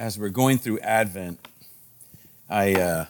as 0.00 0.18
we're 0.18 0.30
going 0.30 0.56
through 0.56 0.78
Advent, 0.78 1.38
I 2.48 2.72
uh, 2.72 3.04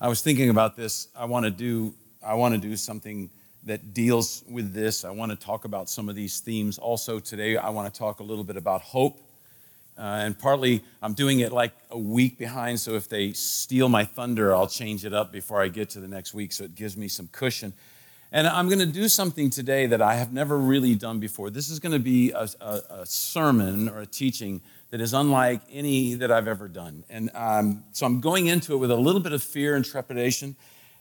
I 0.00 0.06
was 0.06 0.22
thinking 0.22 0.48
about 0.48 0.76
this. 0.76 1.08
I 1.16 1.24
want 1.24 1.44
to 1.44 1.50
do 1.50 1.92
I 2.24 2.34
want 2.34 2.54
to 2.54 2.60
do 2.60 2.76
something 2.76 3.28
that 3.64 3.94
deals 3.94 4.44
with 4.48 4.72
this. 4.72 5.04
I 5.04 5.10
want 5.10 5.32
to 5.32 5.36
talk 5.36 5.64
about 5.64 5.90
some 5.90 6.08
of 6.08 6.14
these 6.14 6.38
themes. 6.38 6.78
Also 6.78 7.18
today, 7.18 7.56
I 7.56 7.70
want 7.70 7.92
to 7.92 7.98
talk 7.98 8.20
a 8.20 8.22
little 8.22 8.44
bit 8.44 8.56
about 8.56 8.80
hope. 8.80 9.18
Uh, 9.98 10.22
and 10.22 10.38
partly, 10.38 10.84
I'm 11.02 11.14
doing 11.14 11.40
it 11.40 11.50
like 11.50 11.72
a 11.90 11.98
week 11.98 12.38
behind, 12.38 12.78
so 12.78 12.92
if 12.92 13.08
they 13.08 13.32
steal 13.32 13.88
my 13.88 14.04
thunder, 14.04 14.54
I'll 14.54 14.68
change 14.68 15.04
it 15.04 15.12
up 15.12 15.32
before 15.32 15.60
I 15.60 15.66
get 15.66 15.90
to 15.90 16.00
the 16.00 16.06
next 16.06 16.32
week, 16.32 16.52
so 16.52 16.62
it 16.62 16.76
gives 16.76 16.96
me 16.96 17.08
some 17.08 17.28
cushion. 17.32 17.72
And 18.30 18.46
I'm 18.46 18.68
going 18.68 18.78
to 18.78 18.86
do 18.86 19.08
something 19.08 19.50
today 19.50 19.86
that 19.86 20.00
I 20.00 20.14
have 20.14 20.32
never 20.32 20.56
really 20.56 20.94
done 20.94 21.18
before. 21.18 21.50
This 21.50 21.68
is 21.68 21.80
going 21.80 21.92
to 21.92 21.98
be 21.98 22.30
a, 22.30 22.48
a, 22.60 22.80
a 22.90 23.06
sermon 23.06 23.88
or 23.88 24.02
a 24.02 24.06
teaching 24.06 24.60
that 24.90 25.00
is 25.00 25.12
unlike 25.12 25.60
any 25.70 26.14
that 26.14 26.32
I've 26.32 26.48
ever 26.48 26.68
done. 26.68 27.04
And 27.10 27.30
um, 27.34 27.84
so 27.92 28.06
I'm 28.06 28.20
going 28.20 28.46
into 28.46 28.72
it 28.72 28.78
with 28.78 28.90
a 28.90 28.96
little 28.96 29.20
bit 29.20 29.32
of 29.32 29.42
fear 29.42 29.76
and 29.76 29.84
trepidation, 29.84 30.56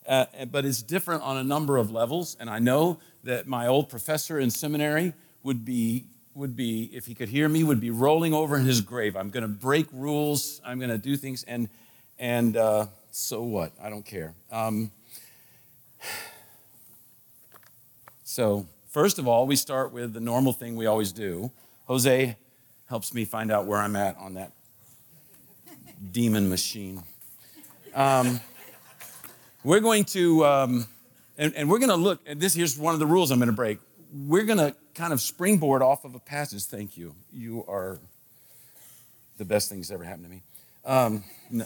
uh, 0.08 0.26
but 0.52 0.66
it's 0.66 0.82
different 0.82 1.24
on 1.24 1.38
a 1.38 1.44
number 1.44 1.78
of 1.78 1.92
levels. 1.92 2.36
And 2.40 2.50
I 2.50 2.60
know 2.60 3.00
that 3.24 3.48
my 3.48 3.68
old 3.68 3.90
professor 3.90 4.40
in 4.40 4.50
seminary 4.50 5.14
would 5.44 5.64
be, 5.64 6.06
would 6.34 6.56
be 6.56 6.90
if 6.94 7.06
he 7.06 7.16
could 7.16 7.30
hear 7.30 7.48
me, 7.48 7.64
would 7.64 7.80
be 7.80 7.92
rolling 7.92 8.34
over 8.34 8.58
in 8.58 8.66
his 8.66 8.82
grave. 8.82 9.16
I'm 9.16 9.30
going 9.30 9.44
to 9.44 9.48
break 9.48 9.88
rules. 9.94 10.62
I'm 10.66 10.80
going 10.80 10.92
to 10.92 10.98
do 10.98 11.16
things. 11.16 11.44
And, 11.44 11.70
and 12.20 12.58
uh, 12.58 12.88
so 13.12 13.44
what? 13.44 13.72
I 13.82 13.90
don't 13.90 14.06
care. 14.06 14.34
Um, 14.52 14.92
so, 18.24 18.68
first 18.90 19.18
of 19.18 19.28
all, 19.28 19.48
we 19.48 19.56
start 19.56 19.94
with 19.94 20.14
the 20.14 20.20
normal 20.20 20.52
thing 20.52 20.76
we 20.76 20.86
always 20.86 21.14
do. 21.14 21.52
Jose, 21.86 22.36
helps 22.90 23.14
me 23.14 23.26
find 23.26 23.52
out 23.52 23.66
where 23.66 23.80
I'm 23.80 23.96
at 23.96 24.18
on 24.18 24.36
that 24.36 24.52
demon 26.12 26.50
machine. 26.50 27.04
Um, 27.94 28.40
we're 29.64 29.80
going 29.80 30.06
to, 30.06 30.46
um, 30.46 30.88
and, 31.38 31.54
and, 31.56 31.70
we're 31.70 31.80
going 31.80 31.90
to 31.90 31.96
look, 31.96 32.22
and 32.26 32.40
this 32.40 32.54
here's 32.54 32.78
one 32.78 32.94
of 32.94 33.00
the 33.00 33.06
rules 33.06 33.32
I'm 33.32 33.40
going 33.40 33.48
to 33.48 33.56
break. 33.56 33.80
We're 34.14 34.46
going 34.46 34.60
to 34.60 34.76
kind 34.96 35.14
of 35.14 35.20
springboard 35.20 35.82
off 35.82 36.06
of 36.06 36.16
a 36.16 36.20
passage. 36.20 36.64
Thank 36.64 36.98
you. 36.98 37.14
You 37.34 37.66
are 37.68 38.00
the 39.38 39.46
best 39.46 39.70
thing 39.70 39.80
that's 39.80 39.92
ever 39.92 40.04
happened 40.04 40.26
to 40.26 40.32
me. 40.32 40.42
Um, 40.86 41.24
no, 41.52 41.66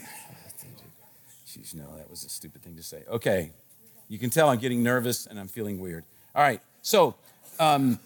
geez, 1.51 1.75
no, 1.75 1.95
that 1.97 2.09
was 2.09 2.23
a 2.23 2.29
stupid 2.29 2.63
thing 2.63 2.75
to 2.75 2.83
say. 2.83 3.03
Okay, 3.09 3.51
you 4.09 4.17
can 4.17 4.29
tell 4.29 4.49
I'm 4.49 4.57
getting 4.57 4.83
nervous 4.83 5.27
and 5.27 5.39
I'm 5.39 5.47
feeling 5.47 5.79
weird. 5.79 6.03
All 6.35 6.41
right, 6.41 6.61
so 6.81 7.15
um, 7.59 7.99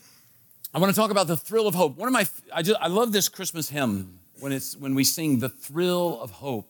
I 0.76 0.80
want 0.80 0.94
to 0.94 1.00
talk 1.00 1.10
about 1.10 1.28
the 1.28 1.38
thrill 1.38 1.68
of 1.68 1.74
hope. 1.74 1.96
One 1.96 2.10
of 2.10 2.12
my, 2.12 2.28
I, 2.54 2.62
just, 2.62 2.78
I 2.82 2.88
love 2.88 3.14
this 3.14 3.30
Christmas 3.30 3.70
hymn 3.70 4.20
when, 4.42 4.52
it's, 4.52 4.76
when 4.76 4.94
we 4.94 5.06
sing 5.06 5.40
the 5.40 5.48
thrill 5.48 6.20
of 6.22 6.32
hope. 6.32 6.70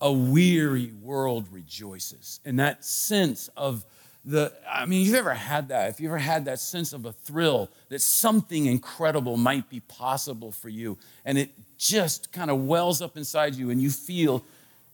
A 0.00 0.10
weary 0.10 0.94
world 1.02 1.46
rejoices. 1.52 2.40
And 2.46 2.58
that 2.58 2.82
sense 2.82 3.50
of 3.54 3.84
the, 4.24 4.54
I 4.66 4.86
mean, 4.86 5.04
you've 5.04 5.16
ever 5.16 5.34
had 5.34 5.68
that. 5.68 5.90
If 5.90 6.00
you 6.00 6.08
ever 6.08 6.16
had 6.16 6.46
that 6.46 6.60
sense 6.60 6.94
of 6.94 7.04
a 7.04 7.12
thrill 7.12 7.68
that 7.90 8.00
something 8.00 8.64
incredible 8.64 9.36
might 9.36 9.68
be 9.68 9.80
possible 9.80 10.50
for 10.50 10.70
you, 10.70 10.96
and 11.26 11.36
it 11.36 11.50
just 11.76 12.32
kind 12.32 12.50
of 12.50 12.64
wells 12.64 13.02
up 13.02 13.18
inside 13.18 13.54
you, 13.54 13.68
and 13.68 13.82
you 13.82 13.90
feel 13.90 14.42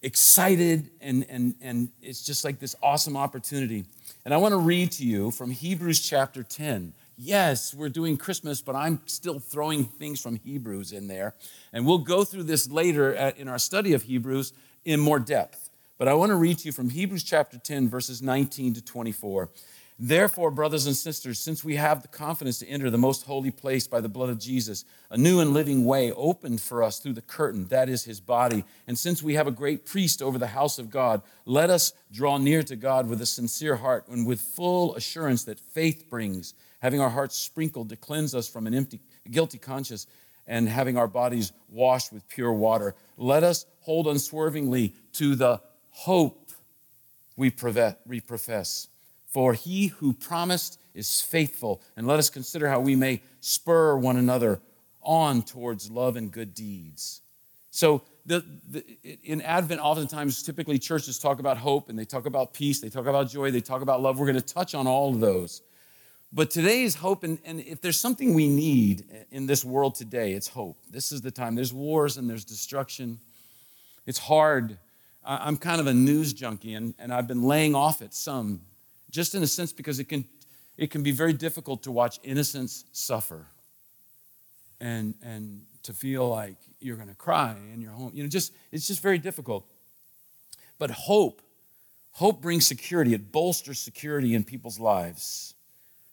excited, 0.03 0.91
and, 1.01 1.25
and, 1.29 1.55
and 1.61 1.91
it's 2.03 2.27
just 2.27 2.45
like 2.45 2.59
this 2.59 2.75
awesome 2.83 3.17
opportunity. 3.17 3.85
And 4.25 4.35
I 4.35 4.37
want 4.37 4.51
to 4.51 4.59
read 4.59 4.91
to 4.93 5.07
you 5.07 5.31
from 5.31 5.53
Hebrews 5.53 6.01
chapter 6.01 6.43
10 6.43 6.93
yes, 7.19 7.75
we're 7.75 7.89
doing 7.89 8.17
Christmas, 8.17 8.63
but 8.63 8.77
I'm 8.77 9.01
still 9.07 9.39
throwing 9.41 9.85
things 9.85 10.21
from 10.21 10.37
Hebrews 10.37 10.93
in 10.93 11.09
there. 11.09 11.35
And 11.73 11.85
we'll 11.85 11.99
go 11.99 12.25
through 12.25 12.45
this 12.45 12.71
later 12.71 13.15
at, 13.15 13.37
in 13.37 13.49
our 13.49 13.59
study 13.59 13.93
of 13.93 14.03
Hebrews 14.03 14.53
in 14.85 15.01
more 15.01 15.19
depth. 15.19 15.69
But 15.99 16.09
I 16.09 16.15
want 16.15 16.31
to 16.31 16.37
read 16.37 16.59
to 16.59 16.67
you 16.67 16.73
from 16.73 16.91
Hebrews 16.91 17.25
chapter 17.25 17.59
10, 17.59 17.89
verses 17.89 18.23
19 18.23 18.75
to 18.75 18.85
24. 18.85 19.51
Therefore, 20.01 20.53
brothers 20.53 20.87
and 20.87 20.95
sisters, 20.95 21.41
since 21.41 21.65
we 21.65 21.75
have 21.75 22.03
the 22.03 22.09
confidence 22.09 22.61
to 22.61 22.69
enter 22.69 22.89
the 22.89 22.97
most 22.97 23.27
holy 23.27 23.51
place 23.51 23.89
by 23.89 24.01
the 24.01 24.09
blood 24.09 24.31
of 24.31 24.39
Jesus, 24.39 24.85
a 25.11 25.17
new 25.17 25.41
and 25.41 25.53
living 25.53 25.85
way 25.85 26.13
opened 26.13 26.61
for 26.61 26.85
us 26.85 27.01
through 27.01 27.15
the 27.15 27.21
curtain, 27.21 27.67
that 27.67 27.89
is 27.89 28.05
his 28.05 28.21
body, 28.21 28.65
and 28.87 28.97
since 28.97 29.25
we 29.25 29.35
have 29.35 29.49
a 29.49 29.53
great 29.53 29.85
priest 29.85 30.23
over 30.23 30.39
the 30.39 30.47
house 30.47 30.79
of 30.79 30.89
God, 30.89 31.23
let 31.47 31.69
us 31.69 31.93
draw 32.13 32.39
near 32.39 32.63
to 32.63 32.77
God 32.77 33.09
with 33.09 33.21
a 33.21 33.27
sincere 33.27 33.75
heart 33.75 34.07
and 34.07 34.25
with 34.25 34.41
full 34.41 34.95
assurance 34.95 35.43
that 35.45 35.59
faith 35.59 36.09
brings 36.09 36.55
having 36.79 37.01
our 37.01 37.11
hearts 37.11 37.37
sprinkled 37.37 37.89
to 37.91 37.97
cleanse 37.97 38.35
us 38.35 38.49
from 38.49 38.67
an 38.67 38.75
empty, 38.75 39.01
guilty 39.31 39.59
conscience, 39.59 40.07
and 40.47 40.69
having 40.69 40.97
our 40.97 41.09
bodies 41.09 41.53
washed 41.69 42.13
with 42.13 42.27
pure 42.29 42.53
water. 42.53 42.95
Let 43.17 43.43
us 43.43 43.67
hold 43.81 44.07
unswervingly 44.07 44.95
to 45.15 45.35
the 45.35 45.61
hope 45.91 46.51
we 47.37 47.51
profess. 47.51 48.89
For 49.27 49.53
he 49.53 49.89
who 49.89 50.15
promised 50.15 50.81
is 50.95 51.21
faithful, 51.21 51.83
and 51.97 52.07
let 52.07 52.19
us 52.19 52.31
consider 52.31 52.69
how 52.69 52.81
we 52.81 52.97
may 52.97 53.23
spur 53.41 53.97
one 53.97 54.17
another 54.17 54.61
on 55.03 55.43
towards 55.43 55.91
love 55.91 56.17
and 56.17 56.33
good 56.33 56.55
deeds. 56.55 57.21
So, 57.71 58.03
the, 58.27 58.45
the, 58.69 58.85
in 59.25 59.41
Advent, 59.41 59.81
oftentimes, 59.81 60.43
typically 60.43 60.79
churches 60.79 61.19
talk 61.19 61.39
about 61.39 61.57
hope 61.57 61.89
and 61.89 61.99
they 61.99 62.05
talk 62.05 62.27
about 62.27 62.53
peace, 62.53 62.81
they 62.81 62.91
talk 62.91 63.07
about 63.07 63.31
joy, 63.31 63.51
they 63.51 63.61
talk 63.61 63.81
about 63.81 64.03
love. 64.03 64.19
We're 64.19 64.27
going 64.27 64.41
to 64.41 64.55
touch 64.55 64.75
on 64.75 64.87
all 64.87 65.15
of 65.15 65.21
those. 65.21 65.63
But 66.33 66.51
today 66.51 66.83
is 66.83 66.95
hope, 66.95 67.25
and, 67.25 67.39
and 67.45 67.61
if 67.61 67.81
there's 67.81 67.99
something 67.99 68.35
we 68.35 68.49
need 68.49 69.05
in 69.31 69.47
this 69.47 69.65
world 69.65 69.95
today, 69.95 70.33
it's 70.33 70.49
hope. 70.49 70.77
This 70.91 71.11
is 71.11 71.23
the 71.23 71.31
time. 71.31 71.55
There's 71.55 71.73
wars 71.73 72.19
and 72.19 72.29
there's 72.29 72.45
destruction. 72.45 73.19
It's 74.07 74.19
hard. 74.19 74.79
I'm 75.25 75.57
kind 75.57 75.81
of 75.81 75.87
a 75.87 75.95
news 75.95 76.35
junkie, 76.35 76.75
and, 76.75 76.95
and 76.99 77.15
I've 77.15 77.27
been 77.27 77.43
laying 77.43 77.75
off 77.75 78.03
it 78.03 78.13
some, 78.13 78.61
just 79.11 79.35
in 79.35 79.43
a 79.43 79.47
sense 79.47 79.73
because 79.73 79.99
it 80.01 80.05
can, 80.05 80.27
it 80.77 80.91
can 80.91 81.03
be 81.03 81.13
very 81.13 81.33
difficult 81.33 81.83
to 81.85 81.91
watch 81.91 82.21
innocents 82.23 82.85
suffer 82.93 83.47
and, 84.81 85.15
and 85.23 85.63
to 85.83 85.95
feel 85.95 86.29
like 86.29 86.57
you're 86.79 86.97
going 86.97 87.09
to 87.09 87.15
cry 87.15 87.57
in 87.73 87.81
your 87.81 87.93
home. 87.93 88.11
You 88.15 88.23
know, 88.23 88.29
just, 88.29 88.53
it's 88.71 88.87
just 88.87 89.01
very 89.01 89.19
difficult. 89.19 89.67
But 90.79 90.91
hope, 90.91 91.41
hope 92.13 92.43
brings 92.43 92.67
security, 92.67 93.15
it 93.15 93.33
bolsters 93.33 93.79
security 93.79 94.35
in 94.35 94.45
people's 94.45 94.79
lives. 94.79 95.55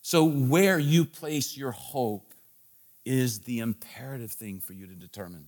So, 0.08 0.24
where 0.24 0.78
you 0.78 1.04
place 1.04 1.58
your 1.58 1.72
hope 1.72 2.32
is 3.06 3.40
the 3.40 3.58
imperative 3.58 4.32
thing 4.32 4.60
for 4.60 4.74
you 4.74 4.86
to 4.86 4.94
determine. 4.94 5.48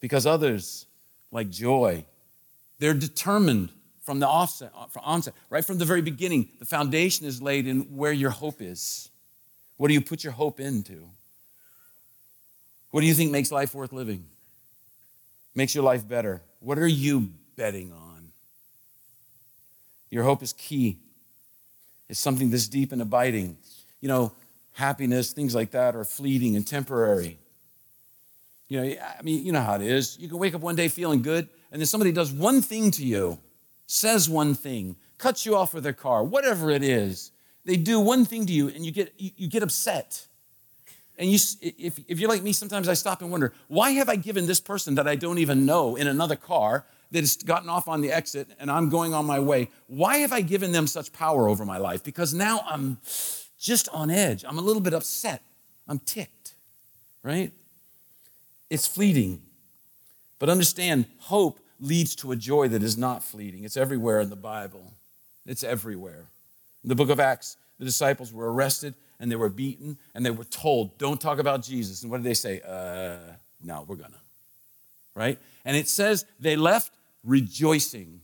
Because 0.00 0.26
others, 0.26 0.86
like 1.30 1.48
joy, 1.48 2.04
they're 2.80 2.92
determined 2.92 3.68
from 4.02 4.18
the 4.18 4.26
offset, 4.26 4.72
uh, 4.76 4.86
from 4.86 5.02
onset, 5.04 5.32
right 5.48 5.64
from 5.64 5.78
the 5.78 5.84
very 5.84 6.02
beginning. 6.02 6.48
The 6.58 6.64
foundation 6.64 7.24
is 7.24 7.40
laid 7.40 7.68
in 7.68 7.82
where 7.96 8.10
your 8.10 8.30
hope 8.30 8.60
is. 8.60 9.10
What 9.76 9.86
do 9.86 9.94
you 9.94 10.00
put 10.00 10.24
your 10.24 10.32
hope 10.32 10.58
into? 10.58 11.08
What 12.90 13.02
do 13.02 13.06
you 13.06 13.14
think 13.14 13.30
makes 13.30 13.52
life 13.52 13.76
worth 13.76 13.92
living? 13.92 14.26
Makes 15.54 15.76
your 15.76 15.84
life 15.84 16.08
better? 16.08 16.42
What 16.58 16.80
are 16.80 16.88
you 16.88 17.30
betting 17.54 17.92
on? 17.92 18.32
Your 20.10 20.24
hope 20.24 20.42
is 20.42 20.52
key 20.52 20.98
is 22.10 22.18
something 22.18 22.50
that's 22.50 22.68
deep 22.68 22.92
and 22.92 23.00
abiding. 23.00 23.56
You 24.00 24.08
know, 24.08 24.32
happiness, 24.72 25.32
things 25.32 25.54
like 25.54 25.70
that 25.70 25.94
are 25.94 26.04
fleeting 26.04 26.56
and 26.56 26.66
temporary. 26.66 27.38
You 28.68 28.80
know, 28.80 28.94
I 29.18 29.22
mean, 29.22 29.44
you 29.44 29.52
know 29.52 29.62
how 29.62 29.76
it 29.76 29.82
is. 29.82 30.18
You 30.18 30.28
can 30.28 30.38
wake 30.38 30.54
up 30.54 30.60
one 30.60 30.76
day 30.76 30.88
feeling 30.88 31.22
good, 31.22 31.48
and 31.72 31.80
then 31.80 31.86
somebody 31.86 32.12
does 32.12 32.32
one 32.32 32.62
thing 32.62 32.90
to 32.92 33.04
you, 33.04 33.38
says 33.86 34.28
one 34.28 34.54
thing, 34.54 34.96
cuts 35.18 35.44
you 35.46 35.56
off 35.56 35.74
with 35.74 35.84
their 35.84 35.92
car, 35.92 36.22
whatever 36.22 36.70
it 36.70 36.82
is. 36.82 37.32
They 37.64 37.76
do 37.76 38.00
one 38.00 38.24
thing 38.24 38.46
to 38.46 38.52
you, 38.52 38.68
and 38.68 38.84
you 38.84 38.92
get, 38.92 39.12
you, 39.18 39.30
you 39.36 39.48
get 39.48 39.62
upset. 39.62 40.26
And 41.18 41.30
you, 41.30 41.38
if, 41.60 42.00
if 42.08 42.18
you're 42.18 42.30
like 42.30 42.42
me, 42.42 42.52
sometimes 42.52 42.88
I 42.88 42.94
stop 42.94 43.20
and 43.20 43.30
wonder, 43.30 43.52
why 43.68 43.90
have 43.90 44.08
I 44.08 44.16
given 44.16 44.46
this 44.46 44.60
person 44.60 44.94
that 44.94 45.06
I 45.06 45.16
don't 45.16 45.38
even 45.38 45.66
know 45.66 45.96
in 45.96 46.06
another 46.06 46.36
car 46.36 46.86
that 47.12 47.20
has 47.20 47.36
gotten 47.36 47.68
off 47.68 47.88
on 47.88 48.00
the 48.00 48.12
exit 48.12 48.48
and 48.58 48.70
I'm 48.70 48.88
going 48.88 49.14
on 49.14 49.26
my 49.26 49.40
way, 49.40 49.70
why 49.86 50.18
have 50.18 50.32
I 50.32 50.40
given 50.40 50.72
them 50.72 50.86
such 50.86 51.12
power 51.12 51.48
over 51.48 51.64
my 51.64 51.78
life? 51.78 52.04
Because 52.04 52.32
now 52.32 52.60
I'm 52.66 52.98
just 53.58 53.88
on 53.90 54.10
edge. 54.10 54.44
I'm 54.46 54.58
a 54.58 54.62
little 54.62 54.82
bit 54.82 54.94
upset. 54.94 55.42
I'm 55.88 55.98
ticked, 55.98 56.54
right? 57.22 57.52
It's 58.68 58.86
fleeting. 58.86 59.42
But 60.38 60.48
understand, 60.48 61.06
hope 61.18 61.60
leads 61.80 62.14
to 62.16 62.32
a 62.32 62.36
joy 62.36 62.68
that 62.68 62.82
is 62.82 62.96
not 62.96 63.22
fleeting. 63.22 63.64
It's 63.64 63.76
everywhere 63.76 64.20
in 64.20 64.30
the 64.30 64.36
Bible. 64.36 64.92
It's 65.46 65.64
everywhere. 65.64 66.28
In 66.82 66.88
the 66.88 66.94
book 66.94 67.10
of 67.10 67.18
Acts, 67.18 67.56
the 67.78 67.84
disciples 67.84 68.32
were 68.32 68.52
arrested 68.52 68.94
and 69.18 69.30
they 69.30 69.36
were 69.36 69.48
beaten 69.48 69.98
and 70.14 70.24
they 70.24 70.30
were 70.30 70.44
told, 70.44 70.96
don't 70.98 71.20
talk 71.20 71.38
about 71.38 71.62
Jesus. 71.62 72.02
And 72.02 72.10
what 72.10 72.18
did 72.18 72.24
they 72.24 72.34
say? 72.34 72.60
Uh, 72.66 73.16
no, 73.62 73.84
we're 73.86 73.96
gonna. 73.96 74.20
Right? 75.14 75.38
And 75.64 75.76
it 75.76 75.88
says 75.88 76.24
they 76.38 76.56
left 76.56 76.92
rejoicing. 77.24 78.20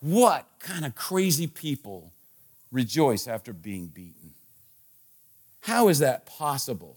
What 0.00 0.46
kind 0.58 0.84
of 0.84 0.94
crazy 0.94 1.46
people 1.46 2.12
rejoice 2.70 3.26
after 3.26 3.52
being 3.52 3.86
beaten? 3.86 4.34
How 5.60 5.88
is 5.88 6.00
that 6.00 6.26
possible? 6.26 6.96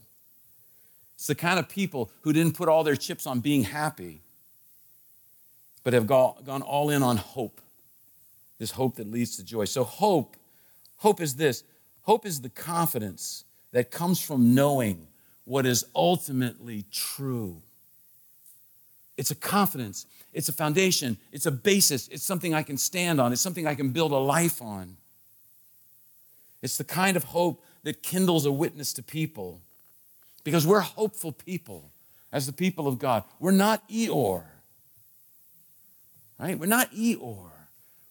It's 1.15 1.27
the 1.27 1.35
kind 1.35 1.57
of 1.57 1.69
people 1.69 2.11
who 2.21 2.33
didn't 2.33 2.55
put 2.55 2.69
all 2.69 2.83
their 2.83 2.95
chips 2.95 3.25
on 3.25 3.39
being 3.39 3.63
happy, 3.63 4.21
but 5.83 5.93
have 5.93 6.05
gone 6.05 6.61
all 6.61 6.89
in 6.89 7.01
on 7.01 7.17
hope. 7.17 7.61
This 8.59 8.71
hope 8.71 8.95
that 8.97 9.09
leads 9.09 9.37
to 9.37 9.43
joy. 9.43 9.65
So, 9.65 9.83
hope, 9.83 10.35
hope 10.97 11.21
is 11.21 11.35
this 11.35 11.63
hope 12.01 12.25
is 12.25 12.41
the 12.41 12.49
confidence 12.49 13.45
that 13.71 13.91
comes 13.91 14.21
from 14.21 14.53
knowing 14.53 15.07
what 15.45 15.65
is 15.65 15.85
ultimately 15.95 16.85
true. 16.91 17.61
It's 19.17 19.31
a 19.31 19.35
confidence, 19.35 20.05
it's 20.31 20.47
a 20.47 20.53
foundation, 20.53 21.17
it's 21.31 21.47
a 21.47 21.51
basis, 21.51 22.07
it's 22.09 22.23
something 22.23 22.53
I 22.53 22.61
can 22.61 22.77
stand 22.77 23.19
on, 23.19 23.33
it's 23.33 23.41
something 23.41 23.65
I 23.65 23.73
can 23.73 23.89
build 23.89 24.11
a 24.11 24.17
life 24.17 24.61
on. 24.61 24.97
It's 26.61 26.77
the 26.77 26.83
kind 26.83 27.17
of 27.17 27.23
hope 27.25 27.63
that 27.83 28.03
kindles 28.03 28.45
a 28.45 28.51
witness 28.51 28.93
to 28.93 29.03
people 29.03 29.61
because 30.43 30.67
we're 30.67 30.81
hopeful 30.81 31.31
people 31.31 31.91
as 32.31 32.45
the 32.45 32.53
people 32.53 32.87
of 32.87 32.99
God. 32.99 33.23
We're 33.39 33.51
not 33.51 33.87
Eeyore, 33.89 34.43
right? 36.39 36.57
We're 36.57 36.67
not 36.67 36.91
Eeyore. 36.93 37.51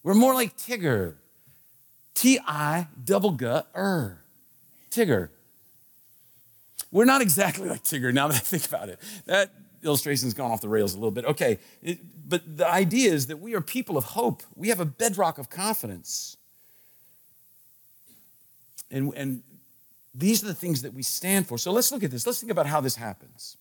We're 0.02 0.14
more 0.14 0.34
like 0.34 0.56
Tigger. 0.56 1.14
T 2.14 2.38
I 2.46 2.88
double 3.04 3.32
gut 3.32 3.68
er. 3.76 4.24
Tigger. 4.90 5.28
We're 6.90 7.04
not 7.04 7.20
exactly 7.20 7.68
like 7.68 7.84
Tigger 7.84 8.12
now 8.12 8.28
that 8.28 8.36
I 8.36 8.40
think 8.40 8.66
about 8.66 8.88
it. 8.88 8.98
That 9.26 9.50
illustration's 9.86 10.34
gone 10.34 10.50
off 10.50 10.60
the 10.60 10.68
rails 10.68 10.94
a 10.94 10.96
little 10.96 11.10
bit. 11.10 11.24
Okay, 11.24 11.58
it, 11.82 11.98
but 12.28 12.56
the 12.56 12.68
idea 12.68 13.12
is 13.12 13.28
that 13.28 13.38
we 13.38 13.54
are 13.54 13.60
people 13.60 13.96
of 13.96 14.04
hope. 14.04 14.42
We 14.54 14.68
have 14.68 14.80
a 14.80 14.84
bedrock 14.84 15.38
of 15.38 15.48
confidence. 15.48 16.36
And, 18.90 19.12
and 19.16 19.42
these 20.14 20.42
are 20.42 20.46
the 20.46 20.54
things 20.54 20.82
that 20.82 20.92
we 20.92 21.02
stand 21.02 21.46
for. 21.46 21.58
So 21.58 21.72
let's 21.72 21.90
look 21.92 22.02
at 22.02 22.10
this. 22.10 22.26
Let's 22.26 22.40
think 22.40 22.52
about 22.52 22.66
how 22.66 22.80
this 22.80 22.96
happens. 22.96 23.56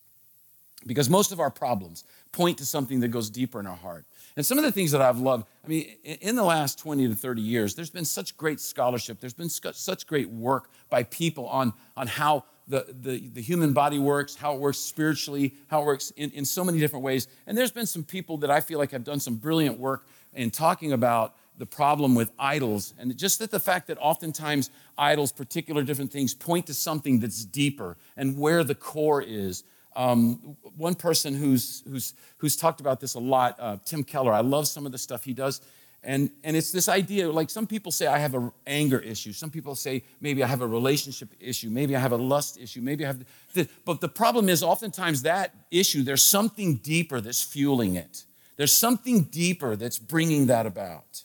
Because 0.88 1.10
most 1.10 1.31
of 1.31 1.39
our 1.39 1.50
problems 1.50 2.04
point 2.31 2.57
to 2.60 2.66
something 2.66 3.00
that 3.00 3.07
goes 3.07 3.30
deeper 3.30 3.60
in 3.60 3.66
our 3.66 3.75
heart. 3.75 4.06
And 4.36 4.45
some 4.45 4.57
of 4.57 4.63
the 4.63 4.71
things 4.71 4.92
that 4.92 5.01
I've 5.01 5.19
loved, 5.19 5.48
I 5.63 5.68
mean, 5.68 5.95
in 6.04 6.36
the 6.36 6.44
last 6.44 6.78
20 6.80 7.07
to 7.07 7.16
30 7.16 7.42
years, 7.42 7.74
there's 7.74 7.89
been 7.89 8.06
such 8.06 8.36
great 8.38 8.60
scholarship, 8.60 9.19
there's 9.19 9.33
been 9.33 9.50
such 9.50 10.06
great 10.06 10.30
work 10.30 10.69
by 10.89 11.04
people 11.04 11.48
on, 11.48 11.74
on 11.95 12.07
how 12.07 12.44
the, 12.68 12.86
the, 13.02 13.28
the 13.30 13.42
human 13.42 13.74
body 13.74 14.00
works, 14.00 14.36
how 14.36 14.56
it 14.56 14.60
works 14.60 14.80
spiritually, 14.80 15.54
how 15.68 15.82
it 15.82 15.86
works 15.86 16.12
in, 16.12 16.32
in 16.32 16.46
so 16.46 16.64
many 16.64 16.80
different 16.80 17.06
ways. 17.06 17.28
And 17.46 17.58
there's 17.58 17.72
been 17.72 17.86
some 17.86 18.04
people 18.04 18.38
that 18.38 18.50
I 18.50 18.60
feel 18.60 18.80
like 18.80 18.92
have 18.92 19.04
done 19.04 19.20
some 19.20 19.36
brilliant 19.36 19.80
work 19.80 20.08
in 20.34 20.52
talking 20.52 20.94
about 20.94 21.36
the 21.58 21.66
problem 21.66 22.16
with 22.16 22.32
idols, 22.38 22.94
and 23.00 23.16
just 23.18 23.40
that 23.40 23.50
the 23.50 23.60
fact 23.60 23.88
that 23.88 23.98
oftentimes 24.02 24.70
idols, 24.98 25.32
particular 25.32 25.84
different 25.84 26.12
things, 26.12 26.34
point 26.34 26.68
to 26.68 26.74
something 26.74 27.20
that's 27.20 27.46
deeper 27.46 27.96
and 28.18 28.38
where 28.38 28.64
the 28.64 28.76
core 28.76 29.22
is. 29.22 29.64
Um, 29.96 30.58
one 30.76 30.96
person 30.96 31.34
who's, 31.34 31.82
who's, 31.90 32.14
who's 32.38 32.58
talked 32.58 32.82
about 32.82 33.00
this 33.00 33.14
a 33.14 33.20
lot, 33.20 33.58
uh, 33.58 33.78
Tim 33.86 34.04
Keller, 34.04 34.34
I 34.34 34.42
love 34.42 34.68
some 34.68 34.86
of 34.86 34.92
the 34.92 34.98
stuff 34.98 35.24
he 35.24 35.34
does. 35.34 35.62
And, 36.06 36.30
and 36.44 36.56
it's 36.56 36.72
this 36.72 36.88
idea 36.88 37.31
like 37.31 37.50
some 37.50 37.66
people 37.66 37.92
say 37.92 38.06
I 38.06 38.19
have 38.19 38.36
an 38.36 38.52
anger 38.68 39.00
issue. 39.00 39.34
Some 39.34 39.50
people 39.50 39.74
say 39.74 40.04
maybe 40.22 40.44
I 40.44 40.48
have 40.48 40.62
a 40.62 40.68
relationship 40.68 41.30
issue. 41.40 41.72
Maybe 41.72 41.96
I 41.96 42.00
have 42.00 42.12
a 42.12 42.18
lust 42.18 42.60
issue. 42.62 42.80
Maybe 42.81 43.04
I 43.04 43.07
have. 43.07 43.25
This. 43.54 43.68
But 43.86 44.02
the 44.02 44.07
problem 44.07 44.48
is, 44.48 44.62
oftentimes 44.62 45.24
that 45.24 45.56
issue, 45.72 46.04
there's 46.04 46.22
something 46.22 46.75
deeper 46.75 47.19
that's 47.22 47.42
fueling 47.42 47.96
it. 47.96 48.24
There's 48.56 48.72
something 48.72 49.24
deeper 49.24 49.75
that's 49.75 49.98
bringing 49.98 50.46
that 50.46 50.68
about. 50.68 51.24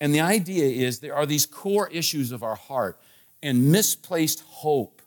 And 0.00 0.12
the 0.12 0.20
idea 0.20 0.64
is 0.64 0.98
there 0.98 1.14
are 1.14 1.26
these 1.26 1.46
core 1.46 1.88
issues 1.92 2.32
of 2.32 2.42
our 2.42 2.56
heart, 2.56 3.00
and 3.40 3.70
misplaced 3.70 4.40
hope 4.40 5.00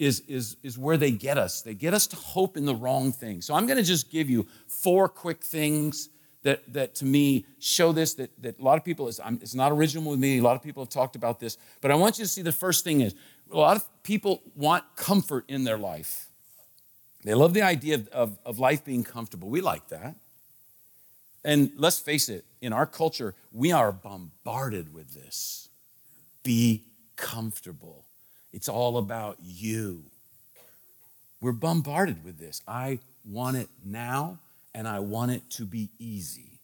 is, 0.00 0.20
is, 0.26 0.56
is 0.64 0.76
where 0.76 0.96
they 0.96 1.12
get 1.12 1.38
us. 1.38 1.62
They 1.62 1.74
get 1.74 1.94
us 1.94 2.08
to 2.08 2.16
hope 2.16 2.56
in 2.56 2.64
the 2.64 2.74
wrong 2.74 3.12
thing. 3.12 3.42
So 3.42 3.54
I'm 3.54 3.66
going 3.66 3.76
to 3.76 3.84
just 3.84 4.10
give 4.10 4.28
you 4.28 4.48
four 4.66 5.08
quick 5.08 5.42
things 5.42 6.08
that, 6.42 6.72
that 6.72 6.94
to 6.96 7.04
me 7.04 7.44
show 7.58 7.92
this, 7.92 8.14
that, 8.14 8.30
that 8.42 8.58
a 8.58 8.62
lot 8.62 8.78
of 8.78 8.84
people, 8.84 9.08
it's, 9.08 9.20
it's 9.40 9.54
not 9.54 9.72
original 9.72 10.10
with 10.10 10.20
me, 10.20 10.38
a 10.38 10.42
lot 10.42 10.56
of 10.56 10.62
people 10.62 10.82
have 10.82 10.90
talked 10.90 11.16
about 11.16 11.40
this, 11.40 11.58
but 11.80 11.90
I 11.90 11.94
want 11.94 12.18
you 12.18 12.24
to 12.24 12.28
see 12.28 12.42
the 12.42 12.52
first 12.52 12.84
thing 12.84 13.00
is 13.00 13.14
a 13.52 13.56
lot 13.56 13.76
of 13.76 13.84
people 14.02 14.42
want 14.54 14.84
comfort 14.96 15.44
in 15.48 15.64
their 15.64 15.78
life. 15.78 16.28
They 17.24 17.34
love 17.34 17.52
the 17.52 17.62
idea 17.62 17.96
of, 17.96 18.08
of, 18.08 18.38
of 18.46 18.58
life 18.58 18.84
being 18.84 19.04
comfortable. 19.04 19.50
We 19.50 19.60
like 19.60 19.88
that. 19.88 20.16
And 21.44 21.72
let's 21.76 21.98
face 21.98 22.28
it, 22.28 22.44
in 22.60 22.72
our 22.72 22.86
culture, 22.86 23.34
we 23.52 23.72
are 23.72 23.92
bombarded 23.92 24.92
with 24.92 25.14
this. 25.14 25.68
Be 26.42 26.84
comfortable. 27.16 28.04
It's 28.52 28.68
all 28.68 28.98
about 28.98 29.38
you. 29.40 30.04
We're 31.40 31.52
bombarded 31.52 32.24
with 32.24 32.38
this. 32.38 32.60
I 32.66 32.98
want 33.24 33.56
it 33.56 33.68
now, 33.84 34.38
and 34.74 34.86
I 34.86 35.00
want 35.00 35.32
it 35.32 35.48
to 35.50 35.64
be 35.64 35.90
easy. 35.98 36.58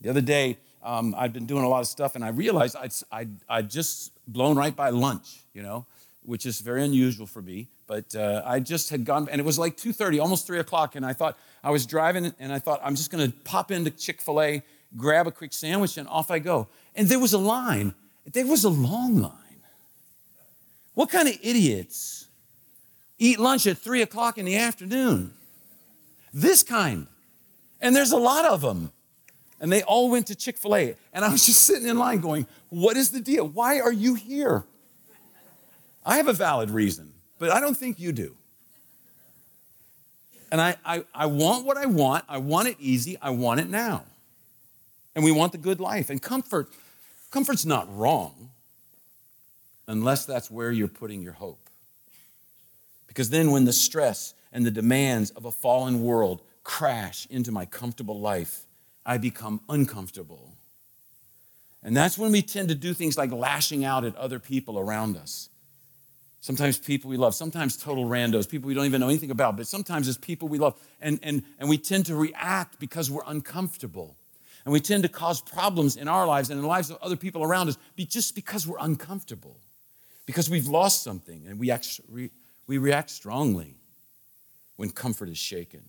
The 0.00 0.10
other 0.10 0.20
day, 0.20 0.58
um, 0.82 1.14
I'd 1.18 1.32
been 1.32 1.46
doing 1.46 1.64
a 1.64 1.68
lot 1.68 1.80
of 1.80 1.86
stuff, 1.86 2.14
and 2.14 2.24
I 2.24 2.28
realized 2.28 2.76
I'd, 2.76 2.92
I'd, 3.10 3.30
I'd 3.48 3.70
just 3.70 4.12
blown 4.26 4.56
right 4.56 4.74
by 4.74 4.90
lunch, 4.90 5.40
you 5.52 5.62
know, 5.62 5.86
which 6.22 6.46
is 6.46 6.60
very 6.60 6.84
unusual 6.84 7.26
for 7.26 7.42
me. 7.42 7.68
But 7.86 8.14
uh, 8.14 8.42
I 8.44 8.60
just 8.60 8.90
had 8.90 9.04
gone, 9.04 9.28
and 9.30 9.40
it 9.40 9.44
was 9.44 9.58
like 9.58 9.76
2.30, 9.76 10.20
almost 10.20 10.46
3 10.46 10.58
o'clock, 10.58 10.94
and 10.94 11.04
I 11.04 11.14
thought, 11.14 11.36
I 11.64 11.70
was 11.70 11.86
driving, 11.86 12.32
and 12.38 12.52
I 12.52 12.58
thought, 12.58 12.80
I'm 12.84 12.94
just 12.94 13.10
going 13.10 13.30
to 13.30 13.36
pop 13.38 13.70
into 13.70 13.90
Chick-fil-A, 13.90 14.62
grab 14.96 15.26
a 15.26 15.32
quick 15.32 15.52
sandwich, 15.52 15.96
and 15.96 16.06
off 16.08 16.30
I 16.30 16.38
go. 16.38 16.68
And 16.94 17.08
there 17.08 17.18
was 17.18 17.32
a 17.32 17.38
line. 17.38 17.94
There 18.32 18.46
was 18.46 18.64
a 18.64 18.68
long 18.68 19.18
line. 19.18 19.32
What 20.94 21.10
kind 21.10 21.28
of 21.28 21.38
idiots 21.42 22.26
eat 23.18 23.38
lunch 23.38 23.66
at 23.66 23.78
3 23.78 24.02
o'clock 24.02 24.36
in 24.36 24.44
the 24.44 24.56
afternoon? 24.56 25.32
This 26.32 26.62
kind. 26.62 27.06
And 27.80 27.94
there's 27.94 28.12
a 28.12 28.16
lot 28.16 28.44
of 28.44 28.60
them. 28.60 28.92
And 29.60 29.72
they 29.72 29.82
all 29.82 30.10
went 30.10 30.28
to 30.28 30.34
Chick 30.34 30.56
fil 30.56 30.76
A. 30.76 30.94
And 31.12 31.24
I 31.24 31.30
was 31.30 31.46
just 31.46 31.62
sitting 31.62 31.88
in 31.88 31.98
line 31.98 32.20
going, 32.20 32.46
What 32.68 32.96
is 32.96 33.10
the 33.10 33.20
deal? 33.20 33.46
Why 33.46 33.80
are 33.80 33.92
you 33.92 34.14
here? 34.14 34.64
I 36.04 36.16
have 36.16 36.28
a 36.28 36.32
valid 36.32 36.70
reason 36.70 37.12
but 37.38 37.50
I 37.50 37.60
don't 37.60 37.76
think 37.76 37.98
you 37.98 38.12
do. 38.12 38.34
And 40.50 40.60
I, 40.60 40.76
I, 40.84 41.04
I 41.14 41.26
want 41.26 41.66
what 41.66 41.76
I 41.76 41.86
want. 41.86 42.24
I 42.28 42.38
want 42.38 42.68
it 42.68 42.76
easy. 42.78 43.16
I 43.20 43.30
want 43.30 43.60
it 43.60 43.68
now. 43.68 44.04
And 45.14 45.24
we 45.24 45.30
want 45.30 45.52
the 45.52 45.58
good 45.58 45.78
life. 45.78 46.10
And 46.10 46.22
comfort, 46.22 46.68
comfort's 47.30 47.66
not 47.66 47.86
wrong 47.94 48.50
unless 49.86 50.24
that's 50.24 50.50
where 50.50 50.70
you're 50.70 50.88
putting 50.88 51.22
your 51.22 51.34
hope. 51.34 51.60
Because 53.06 53.30
then 53.30 53.50
when 53.50 53.64
the 53.64 53.72
stress 53.72 54.34
and 54.52 54.64
the 54.64 54.70
demands 54.70 55.30
of 55.30 55.44
a 55.44 55.50
fallen 55.50 56.02
world 56.02 56.42
crash 56.64 57.26
into 57.30 57.52
my 57.52 57.64
comfortable 57.64 58.20
life, 58.20 58.66
I 59.04 59.18
become 59.18 59.60
uncomfortable. 59.68 60.52
And 61.82 61.96
that's 61.96 62.18
when 62.18 62.32
we 62.32 62.42
tend 62.42 62.68
to 62.68 62.74
do 62.74 62.92
things 62.92 63.16
like 63.16 63.30
lashing 63.30 63.84
out 63.84 64.04
at 64.04 64.16
other 64.16 64.38
people 64.38 64.78
around 64.78 65.16
us 65.16 65.48
Sometimes 66.40 66.78
people 66.78 67.10
we 67.10 67.16
love, 67.16 67.34
sometimes 67.34 67.76
total 67.76 68.04
randos, 68.04 68.48
people 68.48 68.68
we 68.68 68.74
don't 68.74 68.86
even 68.86 69.00
know 69.00 69.08
anything 69.08 69.30
about, 69.30 69.56
but 69.56 69.66
sometimes 69.66 70.06
it's 70.06 70.18
people 70.18 70.46
we 70.48 70.58
love. 70.58 70.80
And, 71.00 71.18
and, 71.22 71.42
and 71.58 71.68
we 71.68 71.78
tend 71.78 72.06
to 72.06 72.14
react 72.14 72.78
because 72.78 73.10
we're 73.10 73.24
uncomfortable. 73.26 74.16
And 74.64 74.72
we 74.72 74.80
tend 74.80 75.02
to 75.02 75.08
cause 75.08 75.40
problems 75.40 75.96
in 75.96 76.08
our 76.08 76.26
lives 76.26 76.50
and 76.50 76.58
in 76.58 76.62
the 76.62 76.68
lives 76.68 76.90
of 76.90 76.98
other 77.02 77.16
people 77.16 77.42
around 77.42 77.68
us 77.68 77.78
just 77.96 78.34
because 78.34 78.66
we're 78.66 78.78
uncomfortable, 78.78 79.58
because 80.26 80.48
we've 80.48 80.68
lost 80.68 81.02
something 81.02 81.46
and 81.48 81.58
we, 81.58 81.70
act, 81.70 82.00
we 82.08 82.78
react 82.78 83.10
strongly 83.10 83.74
when 84.78 84.90
comfort 84.90 85.28
is 85.28 85.36
shaken. 85.36 85.82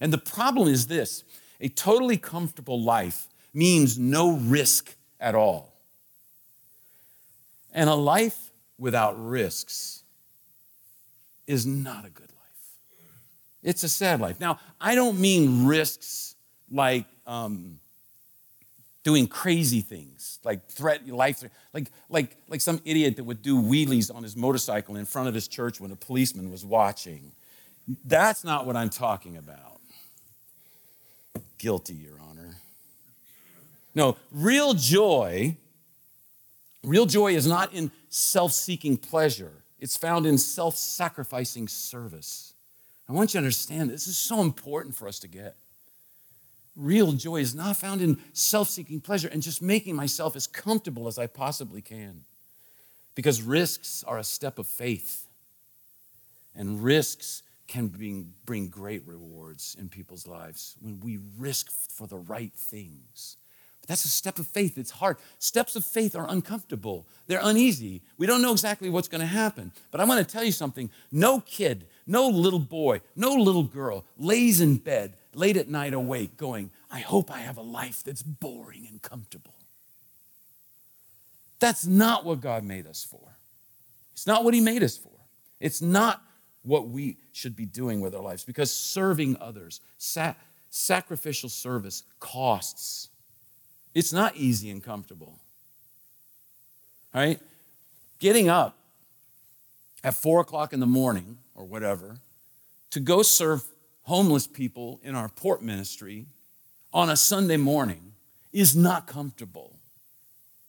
And 0.00 0.12
the 0.12 0.18
problem 0.18 0.66
is 0.66 0.86
this 0.88 1.22
a 1.60 1.68
totally 1.68 2.16
comfortable 2.16 2.82
life 2.82 3.28
means 3.52 3.98
no 3.98 4.32
risk 4.32 4.96
at 5.20 5.34
all. 5.34 5.72
And 7.72 7.88
a 7.88 7.94
life 7.94 8.50
without 8.78 9.14
risks 9.22 10.02
is 11.46 11.66
not 11.66 12.06
a 12.06 12.10
good 12.10 12.30
life. 12.30 13.08
It's 13.62 13.82
a 13.82 13.88
sad 13.90 14.20
life. 14.20 14.40
Now, 14.40 14.58
I 14.80 14.94
don't 14.94 15.20
mean 15.20 15.66
risks 15.66 16.34
like 16.70 17.04
um, 17.26 17.78
doing 19.04 19.26
crazy 19.26 19.82
things, 19.82 20.38
like 20.44 20.66
threat 20.68 21.06
life, 21.06 21.44
like 21.74 21.90
like 22.08 22.38
like 22.48 22.62
some 22.62 22.80
idiot 22.86 23.16
that 23.16 23.24
would 23.24 23.42
do 23.42 23.60
wheelies 23.60 24.14
on 24.14 24.22
his 24.22 24.34
motorcycle 24.34 24.96
in 24.96 25.04
front 25.04 25.28
of 25.28 25.34
his 25.34 25.46
church 25.46 25.78
when 25.78 25.90
a 25.90 25.96
policeman 25.96 26.50
was 26.50 26.64
watching. 26.64 27.32
That's 28.04 28.44
not 28.44 28.66
what 28.66 28.76
I'm 28.76 28.90
talking 28.90 29.36
about. 29.36 29.80
Guilty, 31.58 31.94
Your 31.94 32.20
Honor. 32.20 32.56
No, 33.94 34.16
real 34.30 34.74
joy 34.74 35.56
Real 36.82 37.06
joy 37.06 37.34
is 37.34 37.46
not 37.46 37.72
in 37.74 37.90
self 38.08 38.52
seeking 38.52 38.96
pleasure, 38.96 39.52
it's 39.78 39.96
found 39.96 40.26
in 40.26 40.38
self 40.38 40.76
sacrificing 40.76 41.68
service. 41.68 42.54
I 43.08 43.12
want 43.12 43.30
you 43.30 43.40
to 43.40 43.44
understand 43.44 43.90
this 43.90 44.06
is 44.06 44.16
so 44.16 44.40
important 44.40 44.94
for 44.94 45.08
us 45.08 45.18
to 45.20 45.28
get. 45.28 45.56
Real 46.76 47.12
joy 47.12 47.38
is 47.38 47.54
not 47.54 47.76
found 47.76 48.00
in 48.00 48.18
self 48.32 48.70
seeking 48.70 49.00
pleasure 49.00 49.28
and 49.28 49.42
just 49.42 49.60
making 49.60 49.94
myself 49.94 50.36
as 50.36 50.46
comfortable 50.46 51.08
as 51.08 51.18
I 51.18 51.26
possibly 51.26 51.82
can. 51.82 52.24
Because 53.14 53.42
risks 53.42 54.04
are 54.06 54.18
a 54.18 54.24
step 54.24 54.58
of 54.58 54.66
faith, 54.66 55.26
and 56.54 56.82
risks 56.82 57.42
can 57.70 57.86
bring, 57.86 58.32
bring 58.44 58.68
great 58.68 59.06
rewards 59.06 59.76
in 59.78 59.88
people's 59.88 60.26
lives 60.26 60.74
when 60.80 60.98
we 60.98 61.20
risk 61.38 61.70
for 61.70 62.08
the 62.08 62.18
right 62.18 62.52
things. 62.52 63.36
But 63.80 63.88
that's 63.88 64.04
a 64.04 64.08
step 64.08 64.40
of 64.40 64.48
faith. 64.48 64.76
It's 64.76 64.90
hard. 64.90 65.18
Steps 65.38 65.76
of 65.76 65.86
faith 65.86 66.16
are 66.16 66.28
uncomfortable, 66.28 67.06
they're 67.28 67.40
uneasy. 67.40 68.02
We 68.18 68.26
don't 68.26 68.42
know 68.42 68.50
exactly 68.50 68.90
what's 68.90 69.06
going 69.06 69.20
to 69.20 69.26
happen. 69.26 69.70
But 69.92 70.00
I 70.00 70.04
want 70.04 70.26
to 70.26 70.30
tell 70.30 70.42
you 70.42 70.50
something 70.50 70.90
no 71.12 71.40
kid, 71.40 71.86
no 72.08 72.28
little 72.28 72.58
boy, 72.58 73.02
no 73.14 73.34
little 73.34 73.62
girl 73.62 74.04
lays 74.18 74.60
in 74.60 74.78
bed 74.78 75.14
late 75.32 75.56
at 75.56 75.68
night 75.68 75.94
awake 75.94 76.36
going, 76.36 76.72
I 76.90 76.98
hope 76.98 77.30
I 77.30 77.38
have 77.38 77.56
a 77.56 77.62
life 77.62 78.02
that's 78.02 78.24
boring 78.24 78.88
and 78.90 79.00
comfortable. 79.00 79.54
That's 81.60 81.86
not 81.86 82.24
what 82.24 82.40
God 82.40 82.64
made 82.64 82.88
us 82.88 83.04
for. 83.04 83.36
It's 84.12 84.26
not 84.26 84.42
what 84.42 84.54
He 84.54 84.60
made 84.60 84.82
us 84.82 84.96
for. 84.96 85.12
It's 85.60 85.80
not 85.80 86.20
what 86.62 86.88
we 86.88 87.16
should 87.32 87.56
be 87.56 87.66
doing 87.66 88.00
with 88.00 88.14
our 88.14 88.22
lives 88.22 88.44
because 88.44 88.72
serving 88.72 89.36
others, 89.40 89.80
sacrificial 90.70 91.48
service 91.48 92.04
costs. 92.18 93.08
It's 93.94 94.12
not 94.12 94.36
easy 94.36 94.70
and 94.70 94.82
comfortable. 94.82 95.38
All 97.14 97.20
right? 97.20 97.40
Getting 98.18 98.48
up 98.48 98.76
at 100.04 100.14
four 100.14 100.40
o'clock 100.40 100.72
in 100.72 100.80
the 100.80 100.86
morning 100.86 101.38
or 101.54 101.64
whatever 101.64 102.18
to 102.90 103.00
go 103.00 103.22
serve 103.22 103.64
homeless 104.02 104.46
people 104.46 105.00
in 105.02 105.14
our 105.14 105.28
port 105.28 105.62
ministry 105.62 106.26
on 106.92 107.10
a 107.10 107.16
Sunday 107.16 107.56
morning 107.56 108.12
is 108.52 108.76
not 108.76 109.06
comfortable. 109.06 109.78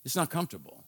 It's 0.04 0.16
not 0.16 0.30
comfortable. 0.30 0.84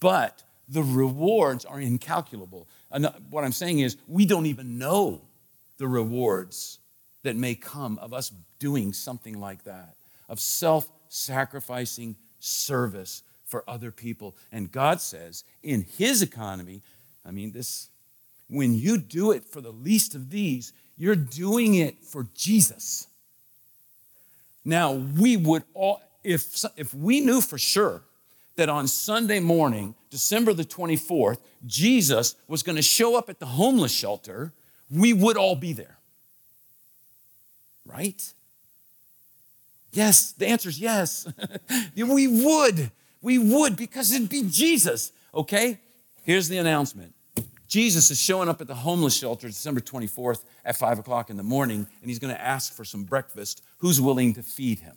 But 0.00 0.42
the 0.68 0.82
rewards 0.82 1.64
are 1.64 1.80
incalculable. 1.80 2.68
And 2.90 3.06
uh, 3.06 3.12
what 3.30 3.44
I'm 3.44 3.52
saying 3.52 3.80
is, 3.80 3.96
we 4.06 4.26
don't 4.26 4.46
even 4.46 4.78
know 4.78 5.22
the 5.78 5.88
rewards 5.88 6.78
that 7.22 7.36
may 7.36 7.54
come 7.54 7.98
of 7.98 8.12
us 8.12 8.32
doing 8.58 8.92
something 8.92 9.40
like 9.40 9.64
that, 9.64 9.96
of 10.28 10.40
self 10.40 10.90
sacrificing 11.08 12.16
service 12.38 13.22
for 13.44 13.64
other 13.68 13.90
people. 13.90 14.36
And 14.50 14.72
God 14.72 15.00
says, 15.00 15.44
in 15.62 15.82
His 15.82 16.22
economy, 16.22 16.82
I 17.24 17.30
mean, 17.30 17.52
this, 17.52 17.90
when 18.48 18.74
you 18.74 18.98
do 18.98 19.32
it 19.32 19.44
for 19.44 19.60
the 19.60 19.72
least 19.72 20.14
of 20.14 20.30
these, 20.30 20.72
you're 20.96 21.16
doing 21.16 21.74
it 21.74 22.02
for 22.02 22.26
Jesus. 22.34 23.06
Now, 24.64 24.92
we 24.92 25.36
would 25.36 25.64
all, 25.74 26.00
if, 26.22 26.64
if 26.76 26.94
we 26.94 27.20
knew 27.20 27.40
for 27.40 27.58
sure 27.58 28.02
that 28.56 28.68
on 28.68 28.86
Sunday 28.86 29.40
morning, 29.40 29.94
December 30.10 30.52
the 30.52 30.64
24th, 30.64 31.38
Jesus 31.66 32.34
was 32.48 32.62
going 32.62 32.76
to 32.76 32.82
show 32.82 33.16
up 33.16 33.30
at 33.30 33.38
the 33.38 33.46
homeless 33.46 33.92
shelter, 33.92 34.52
we 34.90 35.12
would 35.12 35.36
all 35.36 35.56
be 35.56 35.72
there. 35.72 35.98
Right? 37.86 38.32
Yes, 39.92 40.32
the 40.32 40.46
answer 40.46 40.68
is 40.68 40.78
yes. 40.78 41.26
we 41.96 42.26
would. 42.26 42.90
We 43.20 43.38
would 43.38 43.76
because 43.76 44.12
it'd 44.12 44.28
be 44.28 44.44
Jesus. 44.48 45.12
Okay? 45.34 45.80
Here's 46.22 46.48
the 46.48 46.58
announcement 46.58 47.14
Jesus 47.68 48.10
is 48.10 48.20
showing 48.20 48.48
up 48.48 48.60
at 48.60 48.66
the 48.66 48.74
homeless 48.74 49.14
shelter 49.14 49.48
December 49.48 49.80
24th 49.80 50.44
at 50.64 50.76
5 50.76 50.98
o'clock 50.98 51.30
in 51.30 51.36
the 51.36 51.42
morning, 51.42 51.86
and 52.00 52.10
he's 52.10 52.18
going 52.18 52.34
to 52.34 52.40
ask 52.40 52.74
for 52.74 52.84
some 52.84 53.04
breakfast. 53.04 53.62
Who's 53.78 54.00
willing 54.00 54.34
to 54.34 54.42
feed 54.42 54.80
him? 54.80 54.96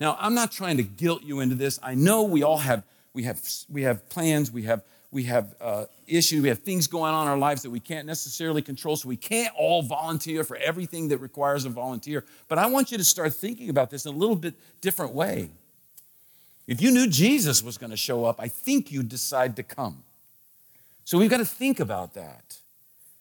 Now, 0.00 0.16
I'm 0.18 0.34
not 0.34 0.50
trying 0.50 0.78
to 0.78 0.82
guilt 0.82 1.22
you 1.22 1.40
into 1.40 1.54
this. 1.54 1.78
I 1.82 1.94
know 1.94 2.22
we 2.22 2.42
all 2.42 2.58
have 2.58 2.82
we 3.12 3.24
have 3.24 3.40
we 3.68 3.82
have 3.82 4.08
plans, 4.08 4.50
we 4.50 4.62
have 4.62 4.82
we 5.12 5.24
have 5.24 5.54
uh, 5.60 5.86
issues, 6.06 6.40
we 6.40 6.48
have 6.48 6.60
things 6.60 6.86
going 6.86 7.12
on 7.12 7.26
in 7.26 7.30
our 7.30 7.38
lives 7.38 7.62
that 7.62 7.70
we 7.70 7.80
can't 7.80 8.06
necessarily 8.06 8.62
control, 8.62 8.96
so 8.96 9.08
we 9.08 9.16
can't 9.16 9.52
all 9.58 9.82
volunteer 9.82 10.44
for 10.44 10.56
everything 10.56 11.08
that 11.08 11.18
requires 11.18 11.64
a 11.64 11.68
volunteer. 11.68 12.24
But 12.48 12.58
I 12.58 12.66
want 12.66 12.90
you 12.90 12.98
to 12.98 13.04
start 13.04 13.34
thinking 13.34 13.68
about 13.68 13.90
this 13.90 14.06
in 14.06 14.14
a 14.14 14.16
little 14.16 14.36
bit 14.36 14.54
different 14.80 15.12
way. 15.12 15.50
If 16.66 16.80
you 16.80 16.92
knew 16.92 17.08
Jesus 17.08 17.62
was 17.62 17.76
going 17.76 17.90
to 17.90 17.96
show 17.96 18.24
up, 18.24 18.40
I 18.40 18.46
think 18.46 18.92
you'd 18.92 19.08
decide 19.08 19.56
to 19.56 19.64
come. 19.64 20.04
So 21.04 21.18
we've 21.18 21.30
got 21.30 21.38
to 21.38 21.44
think 21.44 21.80
about 21.80 22.14
that 22.14 22.58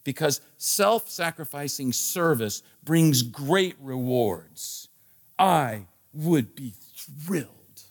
because 0.04 0.40
self 0.58 1.10
sacrificing 1.10 1.92
service 1.92 2.62
brings 2.84 3.24
great 3.24 3.76
rewards. 3.82 4.88
I 5.40 5.86
would 6.14 6.56
be 6.56 6.74
thrilled 6.96 7.84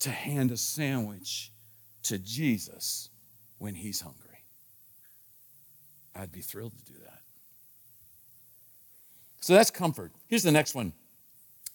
to 0.00 0.10
hand 0.10 0.50
a 0.50 0.56
sandwich 0.56 1.52
to 2.04 2.18
Jesus 2.18 3.08
when 3.58 3.74
he's 3.74 4.00
hungry. 4.00 4.44
I'd 6.14 6.32
be 6.32 6.40
thrilled 6.40 6.72
to 6.76 6.92
do 6.92 6.98
that. 7.04 7.20
So 9.40 9.54
that's 9.54 9.70
comfort. 9.70 10.12
Here's 10.28 10.42
the 10.42 10.52
next 10.52 10.74
one. 10.74 10.92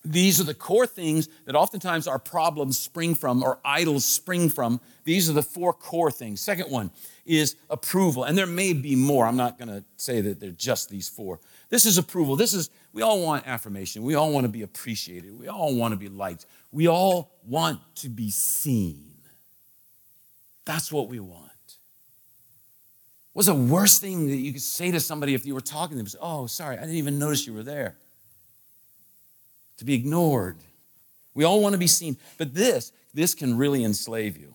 These 0.03 0.41
are 0.41 0.43
the 0.43 0.55
core 0.55 0.87
things 0.87 1.29
that 1.45 1.55
oftentimes 1.55 2.07
our 2.07 2.17
problems 2.17 2.79
spring 2.79 3.13
from 3.13 3.43
or 3.43 3.59
idols 3.63 4.03
spring 4.03 4.49
from. 4.49 4.81
These 5.03 5.29
are 5.29 5.33
the 5.33 5.43
four 5.43 5.73
core 5.73 6.09
things. 6.09 6.41
Second 6.41 6.71
one 6.71 6.89
is 7.25 7.55
approval. 7.69 8.23
And 8.23 8.35
there 8.35 8.47
may 8.47 8.73
be 8.73 8.95
more. 8.95 9.27
I'm 9.27 9.37
not 9.37 9.59
going 9.59 9.69
to 9.69 9.83
say 9.97 10.21
that 10.21 10.39
they're 10.39 10.51
just 10.51 10.89
these 10.89 11.07
four. 11.07 11.39
This 11.69 11.85
is 11.85 11.99
approval. 11.99 12.35
This 12.35 12.53
is, 12.53 12.71
we 12.93 13.03
all 13.03 13.21
want 13.21 13.47
affirmation. 13.47 14.01
We 14.01 14.15
all 14.15 14.31
want 14.31 14.45
to 14.45 14.49
be 14.49 14.63
appreciated. 14.63 15.37
We 15.37 15.47
all 15.47 15.75
want 15.75 15.91
to 15.91 15.97
be 15.97 16.09
liked. 16.09 16.47
We 16.71 16.87
all 16.87 17.31
want 17.45 17.79
to 17.97 18.09
be 18.09 18.31
seen. 18.31 19.13
That's 20.65 20.91
what 20.91 21.09
we 21.09 21.19
want. 21.19 21.49
What's 23.33 23.47
the 23.47 23.55
worst 23.55 24.01
thing 24.01 24.27
that 24.27 24.35
you 24.35 24.51
could 24.51 24.61
say 24.61 24.91
to 24.91 24.99
somebody 24.99 25.35
if 25.35 25.45
you 25.45 25.53
were 25.53 25.61
talking 25.61 25.97
to 25.97 26.03
them? 26.03 26.19
Oh, 26.21 26.47
sorry, 26.47 26.77
I 26.77 26.81
didn't 26.81 26.95
even 26.95 27.19
notice 27.19 27.47
you 27.47 27.53
were 27.53 27.63
there. 27.63 27.97
To 29.81 29.85
be 29.85 29.95
ignored. 29.95 30.57
We 31.33 31.43
all 31.43 31.59
want 31.59 31.73
to 31.73 31.79
be 31.79 31.87
seen. 31.87 32.15
But 32.37 32.53
this, 32.53 32.91
this 33.15 33.33
can 33.33 33.57
really 33.57 33.83
enslave 33.83 34.37
you. 34.37 34.53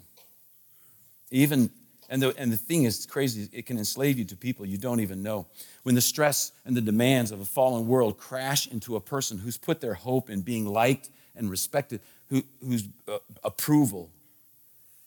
Even 1.33 1.68
and 2.09 2.23
the, 2.23 2.33
and 2.38 2.52
the 2.52 2.56
thing 2.56 2.85
is 2.85 3.06
crazy, 3.06 3.49
it 3.52 3.66
can 3.66 3.76
enslave 3.76 4.21
you 4.21 4.25
to 4.26 4.37
people 4.37 4.64
you 4.64 4.78
don't 4.78 5.00
even 5.00 5.25
know. 5.25 5.47
When 5.83 5.97
the 5.97 6.00
stress 6.00 6.52
and 6.64 6.76
the 6.76 6.80
demands 6.80 7.33
of 7.33 7.40
a 7.40 7.45
fallen 7.45 7.88
world 7.88 8.18
crash 8.18 8.68
into 8.68 8.95
a 8.95 9.00
person 9.00 9.38
who's 9.38 9.56
put 9.56 9.80
their 9.80 9.95
hope 9.95 10.30
in 10.30 10.42
being 10.42 10.64
liked 10.64 11.11
and 11.35 11.50
respected, 11.50 12.00
who, 12.30 12.45
whose 12.61 12.85
uh, 13.09 13.18
approval, 13.42 14.09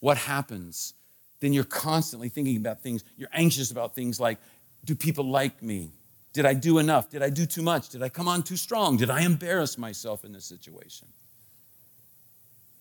what 0.01 0.17
happens? 0.17 0.95
Then 1.39 1.53
you're 1.53 1.63
constantly 1.63 2.27
thinking 2.27 2.57
about 2.57 2.81
things. 2.81 3.05
You're 3.15 3.29
anxious 3.31 3.71
about 3.71 3.95
things 3.95 4.19
like 4.19 4.37
do 4.83 4.95
people 4.95 5.23
like 5.23 5.63
me? 5.63 5.91
Did 6.33 6.45
I 6.45 6.53
do 6.53 6.77
enough? 6.77 7.09
Did 7.09 7.23
I 7.23 7.29
do 7.29 7.45
too 7.45 7.61
much? 7.61 7.89
Did 7.89 8.03
I 8.03 8.09
come 8.09 8.27
on 8.27 8.43
too 8.43 8.57
strong? 8.57 8.97
Did 8.97 9.09
I 9.09 9.21
embarrass 9.21 9.77
myself 9.77 10.23
in 10.23 10.31
this 10.31 10.45
situation? 10.45 11.07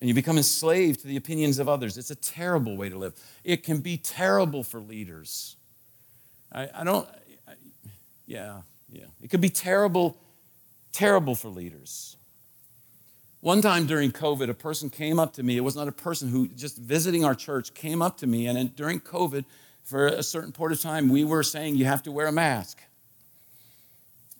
and 0.01 0.09
you 0.09 0.15
become 0.15 0.37
enslaved 0.37 1.01
to 1.01 1.07
the 1.07 1.17
opinions 1.17 1.59
of 1.59 1.69
others. 1.69 1.99
It's 1.99 2.11
a 2.11 2.17
terrible 2.17 2.77
way 2.77 2.89
to 2.89 2.97
live. 2.97 3.15
It 3.43 3.65
can 3.65 3.79
be 3.79 3.97
terrible 3.97 4.63
for 4.63 4.81
leaders. 4.81 5.57
I, 6.53 6.69
I 6.75 6.85
don't, 6.85 7.09
I, 7.49 7.53
yeah, 8.27 8.63
yeah. 8.91 9.07
It 9.21 9.31
could 9.31 9.41
be 9.41 9.51
terrible, 9.51 10.17
terrible 10.93 11.35
for 11.35 11.49
leaders. 11.49 12.17
One 13.41 13.61
time 13.61 13.87
during 13.87 14.13
COVID, 14.13 14.49
a 14.49 14.55
person 14.55 14.91
came 14.91 15.19
up 15.19 15.33
to 15.35 15.43
me. 15.43 15.57
It 15.57 15.65
was 15.65 15.77
not 15.77 15.89
a 15.89 15.93
person 15.93 16.29
who 16.29 16.49
just 16.49 16.79
visiting 16.79 17.25
our 17.25 17.35
church 17.35 17.75
came 17.75 18.03
up 18.03 18.19
to 18.19 18.27
me, 18.27 18.47
and 18.47 18.75
during 18.75 19.01
COVID, 19.01 19.45
for 19.85 20.07
a 20.07 20.23
certain 20.23 20.53
period 20.53 20.77
of 20.77 20.83
time, 20.83 21.09
we 21.09 21.25
were 21.25 21.43
saying 21.43 21.77
you 21.77 21.87
have 21.87 22.03
to 22.03 22.13
wear 22.13 22.27
a 22.27 22.33
mask. 22.33 22.83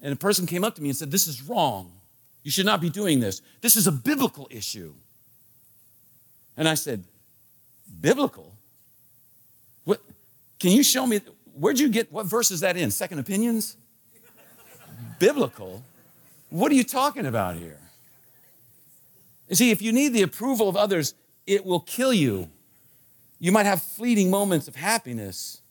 And 0.03 0.13
a 0.13 0.17
person 0.17 0.47
came 0.47 0.65
up 0.65 0.75
to 0.77 0.83
me 0.83 0.89
and 0.89 0.97
said, 0.97 1.11
This 1.11 1.27
is 1.27 1.43
wrong. 1.43 1.93
You 2.43 2.51
should 2.51 2.67
not 2.67 2.81
be 2.81 2.91
doing 2.91 3.21
this. 3.21 3.43
This 3.61 3.77
is 3.77 3.87
a 3.87 3.93
biblical 3.93 4.49
issue. 4.51 4.95
And 6.57 6.69
I 6.69 6.75
said, 6.75 7.05
Biblical? 8.01 8.55
What, 9.85 10.01
can 10.59 10.73
you 10.73 10.83
show 10.83 11.07
me? 11.07 11.21
Where'd 11.55 11.79
you 11.79 11.89
get, 11.89 12.13
what 12.13 12.27
verse 12.27 12.51
is 12.51 12.61
that 12.61 12.77
in? 12.77 12.91
Second 12.91 13.19
Opinions? 13.19 13.77
Biblical? 15.19 15.83
What 16.51 16.71
are 16.71 16.75
you 16.75 16.85
talking 16.85 17.27
about 17.27 17.57
here? 17.57 17.81
You 19.49 19.57
see, 19.57 19.71
if 19.71 19.83
you 19.83 19.93
need 19.93 20.09
the 20.09 20.23
approval 20.23 20.69
of 20.69 20.77
others, 20.77 21.15
it 21.47 21.65
will 21.65 21.81
kill 21.81 22.13
you. 22.13 22.49
You 23.39 23.53
might 23.53 23.67
have 23.67 23.83
fleeting 23.83 24.31
moments 24.31 24.69
of 24.69 24.77
happiness, 24.77 25.63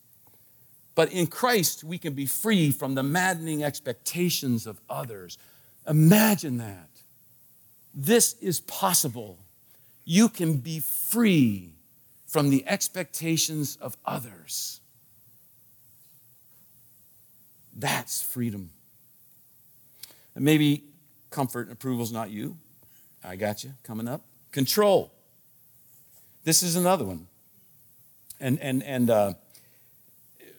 but 0.98 1.12
in 1.12 1.28
Christ, 1.28 1.84
we 1.84 1.96
can 1.96 2.14
be 2.14 2.26
free 2.26 2.72
from 2.72 2.96
the 2.96 3.04
maddening 3.04 3.62
expectations 3.62 4.66
of 4.66 4.80
others. 4.90 5.38
Imagine 5.86 6.58
that. 6.58 6.88
This 7.94 8.32
is 8.40 8.58
possible 8.58 9.38
you 10.04 10.28
can 10.28 10.56
be 10.56 10.80
free 10.80 11.70
from 12.26 12.50
the 12.50 12.66
expectations 12.66 13.78
of 13.80 13.96
others. 14.04 14.80
That's 17.76 18.20
freedom. 18.20 18.70
And 20.34 20.44
maybe 20.44 20.82
comfort 21.30 21.68
and 21.68 21.72
approval 21.74 22.02
is 22.02 22.10
not 22.10 22.30
you. 22.30 22.56
I 23.22 23.36
got 23.36 23.62
you 23.62 23.74
coming 23.84 24.08
up. 24.08 24.22
Control. 24.50 25.12
This 26.42 26.64
is 26.64 26.74
another 26.74 27.04
one. 27.04 27.28
And, 28.40 28.58
and, 28.58 28.82
and 28.82 29.10
uh, 29.10 29.34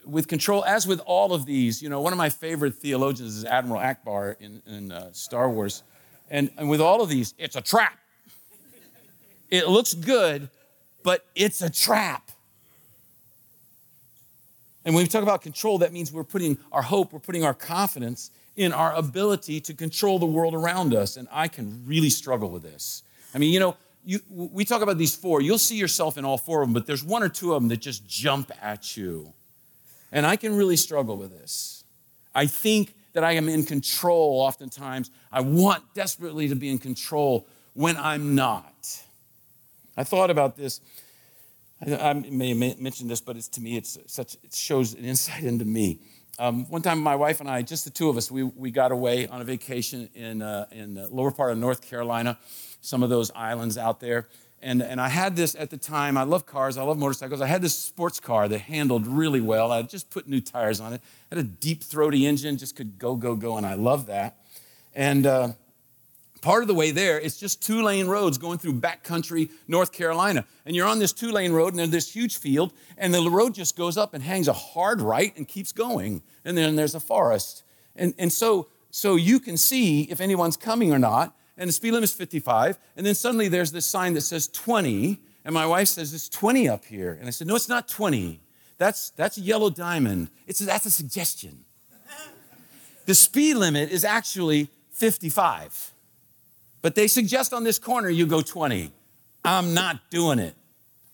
with 0.05 0.27
control, 0.27 0.63
as 0.65 0.87
with 0.87 1.01
all 1.05 1.33
of 1.33 1.45
these, 1.45 1.81
you 1.81 1.89
know, 1.89 2.01
one 2.01 2.13
of 2.13 2.17
my 2.17 2.29
favorite 2.29 2.75
theologians 2.75 3.35
is 3.35 3.45
Admiral 3.45 3.79
Ackbar 3.79 4.35
in, 4.39 4.61
in 4.65 4.91
uh, 4.91 5.11
Star 5.11 5.49
Wars. 5.49 5.83
And, 6.29 6.51
and 6.57 6.69
with 6.69 6.81
all 6.81 7.01
of 7.01 7.09
these, 7.09 7.33
it's 7.37 7.55
a 7.55 7.61
trap. 7.61 7.97
It 9.49 9.67
looks 9.67 9.93
good, 9.93 10.49
but 11.03 11.25
it's 11.35 11.61
a 11.61 11.69
trap. 11.69 12.31
And 14.85 14.95
when 14.95 15.03
we 15.03 15.07
talk 15.07 15.23
about 15.23 15.41
control, 15.41 15.79
that 15.79 15.91
means 15.91 16.11
we're 16.11 16.23
putting 16.23 16.57
our 16.71 16.81
hope, 16.81 17.13
we're 17.13 17.19
putting 17.19 17.43
our 17.43 17.53
confidence 17.53 18.31
in 18.55 18.73
our 18.73 18.93
ability 18.93 19.59
to 19.61 19.73
control 19.73 20.19
the 20.19 20.25
world 20.25 20.53
around 20.53 20.93
us. 20.93 21.17
And 21.17 21.27
I 21.31 21.47
can 21.47 21.83
really 21.85 22.09
struggle 22.09 22.49
with 22.49 22.63
this. 22.63 23.03
I 23.33 23.37
mean, 23.37 23.53
you 23.53 23.59
know, 23.59 23.75
you, 24.05 24.19
we 24.29 24.65
talk 24.65 24.81
about 24.81 24.97
these 24.97 25.15
four. 25.15 25.41
You'll 25.41 25.57
see 25.57 25.75
yourself 25.75 26.17
in 26.17 26.25
all 26.25 26.37
four 26.37 26.61
of 26.61 26.67
them, 26.67 26.73
but 26.73 26.85
there's 26.85 27.03
one 27.03 27.21
or 27.21 27.29
two 27.29 27.53
of 27.53 27.61
them 27.61 27.69
that 27.69 27.77
just 27.77 28.07
jump 28.07 28.51
at 28.61 28.97
you. 28.97 29.33
And 30.11 30.25
I 30.25 30.35
can 30.35 30.55
really 30.55 30.75
struggle 30.75 31.17
with 31.17 31.31
this. 31.31 31.83
I 32.33 32.47
think 32.47 32.93
that 33.13 33.23
I 33.23 33.33
am 33.33 33.49
in 33.49 33.63
control 33.63 34.39
oftentimes. 34.41 35.11
I 35.31 35.41
want 35.41 35.93
desperately 35.93 36.47
to 36.49 36.55
be 36.55 36.69
in 36.69 36.77
control 36.77 37.47
when 37.73 37.97
I'm 37.97 38.35
not. 38.35 39.01
I 39.97 40.03
thought 40.03 40.29
about 40.29 40.55
this. 40.55 40.81
I, 41.81 42.13
may 42.13 42.53
mention 42.53 43.07
this, 43.07 43.21
but 43.21 43.37
it's 43.37 43.47
to 43.49 43.61
me, 43.61 43.77
it's 43.77 43.97
such, 44.05 44.35
it 44.43 44.53
shows 44.53 44.93
an 44.93 45.05
insight 45.05 45.43
into 45.43 45.65
me. 45.65 45.99
Um, 46.37 46.69
one 46.69 46.81
time, 46.81 46.99
my 46.99 47.15
wife 47.15 47.39
and 47.39 47.49
I, 47.49 47.61
just 47.61 47.83
the 47.83 47.89
two 47.89 48.09
of 48.09 48.17
us, 48.17 48.31
we, 48.31 48.43
we 48.43 48.71
got 48.71 48.91
away 48.91 49.27
on 49.27 49.41
a 49.41 49.43
vacation 49.43 50.09
in, 50.15 50.41
uh, 50.41 50.65
in 50.71 50.93
the 50.93 51.07
lower 51.07 51.31
part 51.31 51.51
of 51.51 51.57
North 51.57 51.81
Carolina, 51.81 52.37
some 52.81 53.03
of 53.03 53.09
those 53.09 53.31
islands 53.35 53.77
out 53.77 53.99
there. 53.99 54.27
And, 54.61 54.81
and 54.81 54.99
I 54.99 55.07
had 55.07 55.35
this 55.35 55.55
at 55.55 55.69
the 55.69 55.77
time. 55.77 56.17
I 56.17 56.23
love 56.23 56.45
cars, 56.45 56.77
I 56.77 56.83
love 56.83 56.97
motorcycles. 56.97 57.41
I 57.41 57.47
had 57.47 57.61
this 57.61 57.77
sports 57.77 58.19
car 58.19 58.47
that 58.47 58.59
handled 58.59 59.07
really 59.07 59.41
well. 59.41 59.71
I 59.71 59.81
just 59.83 60.09
put 60.09 60.27
new 60.27 60.41
tires 60.41 60.79
on 60.81 60.93
it, 60.93 61.01
had 61.29 61.39
a 61.39 61.43
deep, 61.43 61.83
throaty 61.83 62.25
engine, 62.25 62.57
just 62.57 62.75
could 62.75 62.99
go, 62.99 63.15
go, 63.15 63.35
go, 63.35 63.57
and 63.57 63.65
I 63.65 63.75
love 63.75 64.07
that. 64.07 64.37
And 64.93 65.25
uh, 65.25 65.49
part 66.41 66.61
of 66.61 66.67
the 66.67 66.73
way 66.73 66.91
there, 66.91 67.19
it's 67.19 67.39
just 67.39 67.63
two 67.63 67.83
lane 67.83 68.07
roads 68.07 68.37
going 68.37 68.57
through 68.57 68.73
backcountry 68.73 69.49
North 69.67 69.91
Carolina. 69.91 70.45
And 70.65 70.75
you're 70.75 70.87
on 70.87 70.99
this 70.99 71.13
two 71.13 71.31
lane 71.31 71.53
road, 71.53 71.69
and 71.69 71.79
there's 71.79 71.91
this 71.91 72.11
huge 72.11 72.37
field, 72.37 72.73
and 72.97 73.13
the 73.13 73.29
road 73.29 73.53
just 73.53 73.77
goes 73.77 73.97
up 73.97 74.13
and 74.13 74.23
hangs 74.23 74.47
a 74.47 74.53
hard 74.53 75.01
right 75.01 75.35
and 75.37 75.47
keeps 75.47 75.71
going. 75.71 76.21
And 76.43 76.57
then 76.57 76.75
there's 76.75 76.95
a 76.95 76.99
forest. 76.99 77.63
And, 77.95 78.13
and 78.17 78.31
so, 78.31 78.67
so 78.91 79.15
you 79.15 79.39
can 79.39 79.57
see 79.57 80.03
if 80.03 80.19
anyone's 80.19 80.57
coming 80.57 80.91
or 80.91 80.99
not. 80.99 81.35
And 81.59 81.67
the 81.67 81.73
speed 81.73 81.91
limit 81.91 82.09
is 82.09 82.13
55. 82.15 82.79
And 82.97 83.05
then 83.05 83.13
suddenly 83.13 83.49
there's 83.49 83.71
this 83.71 83.85
sign 83.85 84.13
that 84.13 84.21
says 84.21 84.47
20. 84.47 85.19
And 85.45 85.53
my 85.53 85.67
wife 85.67 85.89
says, 85.89 86.13
It's 86.13 86.29
20 86.29 86.67
up 86.67 86.85
here. 86.85 87.15
And 87.19 87.27
I 87.27 87.31
said, 87.31 87.45
No, 87.45 87.55
it's 87.55 87.69
not 87.69 87.87
20. 87.87 88.39
That's, 88.79 89.11
that's 89.11 89.37
a 89.37 89.41
yellow 89.41 89.69
diamond. 89.69 90.29
It's, 90.47 90.59
that's 90.59 90.85
a 90.85 90.91
suggestion. 90.91 91.65
The 93.05 93.13
speed 93.13 93.55
limit 93.55 93.91
is 93.91 94.05
actually 94.05 94.69
55. 94.91 95.91
But 96.81 96.95
they 96.95 97.07
suggest 97.07 97.53
on 97.53 97.63
this 97.63 97.77
corner 97.77 98.09
you 98.09 98.25
go 98.25 98.41
20. 98.41 98.91
I'm 99.43 99.73
not 99.73 100.09
doing 100.09 100.39
it. 100.39 100.55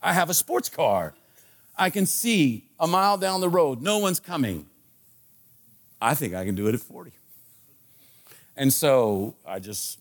I 0.02 0.14
have 0.14 0.30
a 0.30 0.34
sports 0.34 0.70
car. 0.70 1.16
I 1.78 1.90
can 1.90 2.06
see 2.06 2.66
a 2.80 2.88
mile 2.88 3.18
down 3.18 3.42
the 3.42 3.50
road, 3.50 3.82
no 3.82 3.98
one's 3.98 4.20
coming. 4.20 4.68
I 6.02 6.14
think 6.14 6.36
I 6.36 6.46
can 6.46 6.54
do 6.54 6.68
it 6.68 6.76
at 6.76 6.82
40. 6.82 7.12
And 8.56 8.72
so 8.72 9.36
I 9.46 9.60
just, 9.60 10.00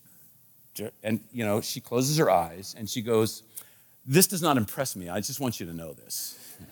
and 1.02 1.20
you 1.32 1.44
know, 1.44 1.60
she 1.60 1.80
closes 1.80 2.18
her 2.18 2.30
eyes 2.30 2.74
and 2.78 2.88
she 2.88 3.02
goes, 3.02 3.42
This 4.06 4.26
does 4.26 4.42
not 4.42 4.56
impress 4.56 4.96
me. 4.96 5.08
I 5.08 5.20
just 5.20 5.40
want 5.40 5.60
you 5.60 5.66
to 5.66 5.72
know 5.72 5.92
this. 5.92 6.38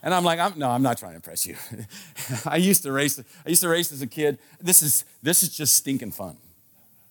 And 0.00 0.14
I'm 0.14 0.22
like, 0.22 0.38
I'm, 0.38 0.56
no, 0.56 0.70
I'm 0.70 0.80
not 0.80 0.96
trying 0.96 1.10
to 1.10 1.16
impress 1.16 1.44
you. 1.44 1.56
I 2.46 2.56
used 2.56 2.84
to 2.84 2.92
race. 2.92 3.18
I 3.44 3.48
used 3.48 3.62
to 3.62 3.68
race 3.68 3.90
as 3.90 4.00
a 4.00 4.06
kid. 4.06 4.38
This 4.60 4.80
is 4.80 5.04
this 5.24 5.42
is 5.42 5.48
just 5.48 5.74
stinking 5.74 6.12
fun. 6.12 6.36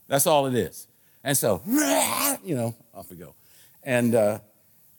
That's 0.07 0.25
all 0.25 0.45
it 0.45 0.55
is. 0.55 0.87
And 1.23 1.35
so, 1.35 1.61
you 1.67 2.55
know, 2.55 2.75
off 2.93 3.09
we 3.09 3.17
go. 3.17 3.35
And, 3.83 4.15
uh, 4.15 4.39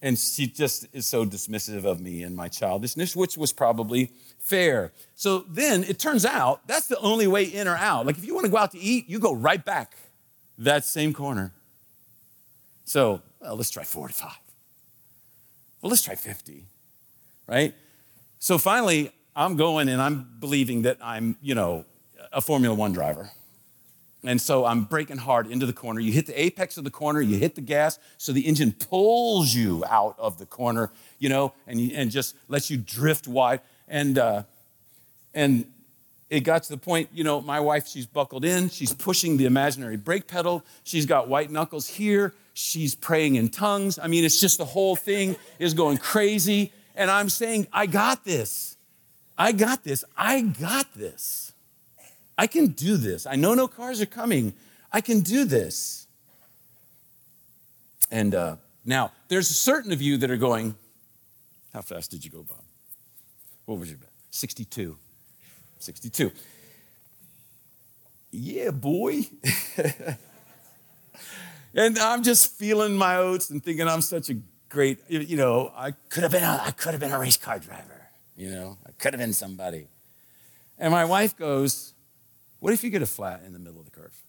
and 0.01 0.19
she 0.19 0.47
just 0.47 0.87
is 0.93 1.07
so 1.07 1.25
dismissive 1.25 1.85
of 1.85 2.01
me 2.01 2.23
and 2.23 2.37
my 2.37 2.49
childishness, 2.49 3.17
which 3.17 3.37
was 3.37 3.53
probably 3.53 4.13
fair. 4.39 4.93
So 5.15 5.45
then 5.49 5.85
it 5.85 5.99
turns 5.99 6.25
out 6.25 6.67
that's 6.69 6.87
the 6.87 6.99
only 7.01 7.27
way 7.27 7.45
in 7.45 7.67
or 7.67 7.77
out. 7.77 8.07
Like 8.07 8.19
if 8.19 8.25
you 8.25 8.35
want 8.35 8.45
to 8.45 8.51
go 8.51 8.59
out 8.59 8.73
to 8.73 8.79
eat, 8.79 9.09
you 9.09 9.19
go 9.19 9.35
right 9.35 9.65
back 9.65 9.97
that 10.59 10.85
same 10.85 11.13
corner. 11.13 11.53
So, 12.85 13.23
well, 13.41 13.57
let's 13.57 13.71
try 13.71 13.85
45. 13.85 14.33
Well, 15.81 15.91
let's 15.91 16.03
try 16.03 16.15
50, 16.15 16.65
right? 17.47 17.75
So 18.39 18.59
finally, 18.59 19.13
I'm 19.37 19.57
going 19.57 19.89
and 19.89 20.03
I'm 20.03 20.29
believing 20.41 20.83
that 20.83 20.99
I'm, 21.01 21.37
you 21.41 21.55
know, 21.55 21.85
a 22.33 22.41
Formula 22.41 22.75
One 22.75 22.93
driver. 22.93 23.31
And 24.25 24.41
so 24.41 24.65
I'm 24.65 24.83
braking 24.83 25.19
hard 25.19 25.47
into 25.47 25.65
the 25.65 25.73
corner. 25.73 26.01
You 26.01 26.11
hit 26.11 26.27
the 26.27 26.41
apex 26.41 26.77
of 26.77 26.83
the 26.83 26.91
corner, 26.91 27.21
you 27.21 27.39
hit 27.39 27.55
the 27.55 27.61
gas, 27.61 28.01
so 28.17 28.33
the 28.33 28.41
engine 28.41 28.73
pulls 28.73 29.55
you 29.55 29.85
out 29.89 30.17
of 30.19 30.39
the 30.39 30.47
corner, 30.47 30.91
you 31.21 31.29
know, 31.29 31.55
and, 31.69 31.81
and 31.93 32.11
just 32.11 32.35
lets 32.49 32.69
you 32.69 32.77
drift 32.77 33.29
wide. 33.29 33.61
And, 33.87 34.19
uh, 34.19 34.43
and 35.35 35.67
it 36.31 36.41
got 36.41 36.63
to 36.65 36.69
the 36.71 36.77
point, 36.77 37.09
you 37.13 37.25
know, 37.25 37.41
my 37.41 37.59
wife, 37.59 37.89
she's 37.89 38.07
buckled 38.07 38.45
in, 38.45 38.69
she's 38.69 38.93
pushing 38.93 39.37
the 39.37 39.47
imaginary 39.47 39.97
brake 39.97 40.27
pedal, 40.27 40.65
she's 40.85 41.07
got 41.07 41.29
white 41.29 41.51
knuckles 41.51 41.89
here, 41.89 42.35
she's 42.53 42.95
praying 42.95 43.37
in 43.37 43.49
tongues. 43.49 43.99
I 43.99 44.09
mean, 44.09 44.25
it's 44.25 44.41
just 44.41 44.59
the 44.59 44.65
whole 44.65 44.95
thing 44.95 45.37
is 45.59 45.73
going 45.75 45.99
crazy. 45.99 46.73
And 46.95 47.11
I'm 47.11 47.31
saying, 47.31 47.67
I 47.73 47.87
got 47.87 48.25
this. 48.25 48.77
I 49.39 49.53
got 49.53 49.85
this. 49.85 50.05
I 50.17 50.43
got 50.43 50.93
this. 50.95 51.53
I 52.37 52.47
can 52.47 52.69
do 52.69 52.97
this. 52.97 53.27
I 53.27 53.37
know 53.37 53.55
no 53.55 53.69
cars 53.69 54.01
are 54.01 54.07
coming. 54.07 54.53
I 54.93 55.01
can 55.01 55.21
do 55.21 55.45
this. 55.45 56.07
And 58.11 58.35
uh, 58.35 58.57
now, 58.85 59.13
there's 59.29 59.49
certain 59.49 59.93
of 59.93 60.03
you 60.03 60.17
that 60.19 60.31
are 60.31 60.37
going, 60.37 60.75
How 61.73 61.83
fast 61.83 62.11
did 62.11 62.25
you 62.25 62.31
go, 62.31 62.43
Bob? 62.43 62.63
What 63.67 63.79
was 63.79 63.89
your 63.89 63.99
bet? 63.99 64.11
62. 64.31 64.97
62. 65.83 66.33
Yeah, 68.31 68.71
boy. 68.71 69.23
and 71.75 71.99
I'm 71.99 72.23
just 72.23 72.53
feeling 72.53 72.97
my 72.97 73.17
oats 73.17 73.51
and 73.51 73.63
thinking 73.63 73.89
I'm 73.89 74.03
such 74.03 74.31
a 74.31 74.37
great, 74.69 74.99
you 75.09 75.37
know, 75.37 75.73
I 75.75 75.93
could 75.93 76.23
have 76.23 76.33
been 76.33 76.43
a, 76.43 76.63
I 76.65 76.71
could 76.73 76.93
have 76.93 77.01
been 77.01 77.13
a 77.13 77.19
race 77.19 77.37
car 77.37 77.59
driver, 77.59 78.09
you 78.37 78.51
know, 78.51 78.79
I 78.87 78.91
could 78.93 79.15
have 79.15 79.21
been 79.21 79.33
somebody. 79.33 79.89
And 80.79 80.93
my 80.93 81.05
wife 81.05 81.37
goes, 81.37 81.95
what 82.61 82.73
if 82.73 82.85
you 82.85 82.91
get 82.91 83.03
a 83.03 83.07
flat 83.07 83.43
in 83.45 83.53
the 83.53 83.59
middle 83.59 83.79
of 83.79 83.85
the 83.85 83.91
curve 83.91 84.21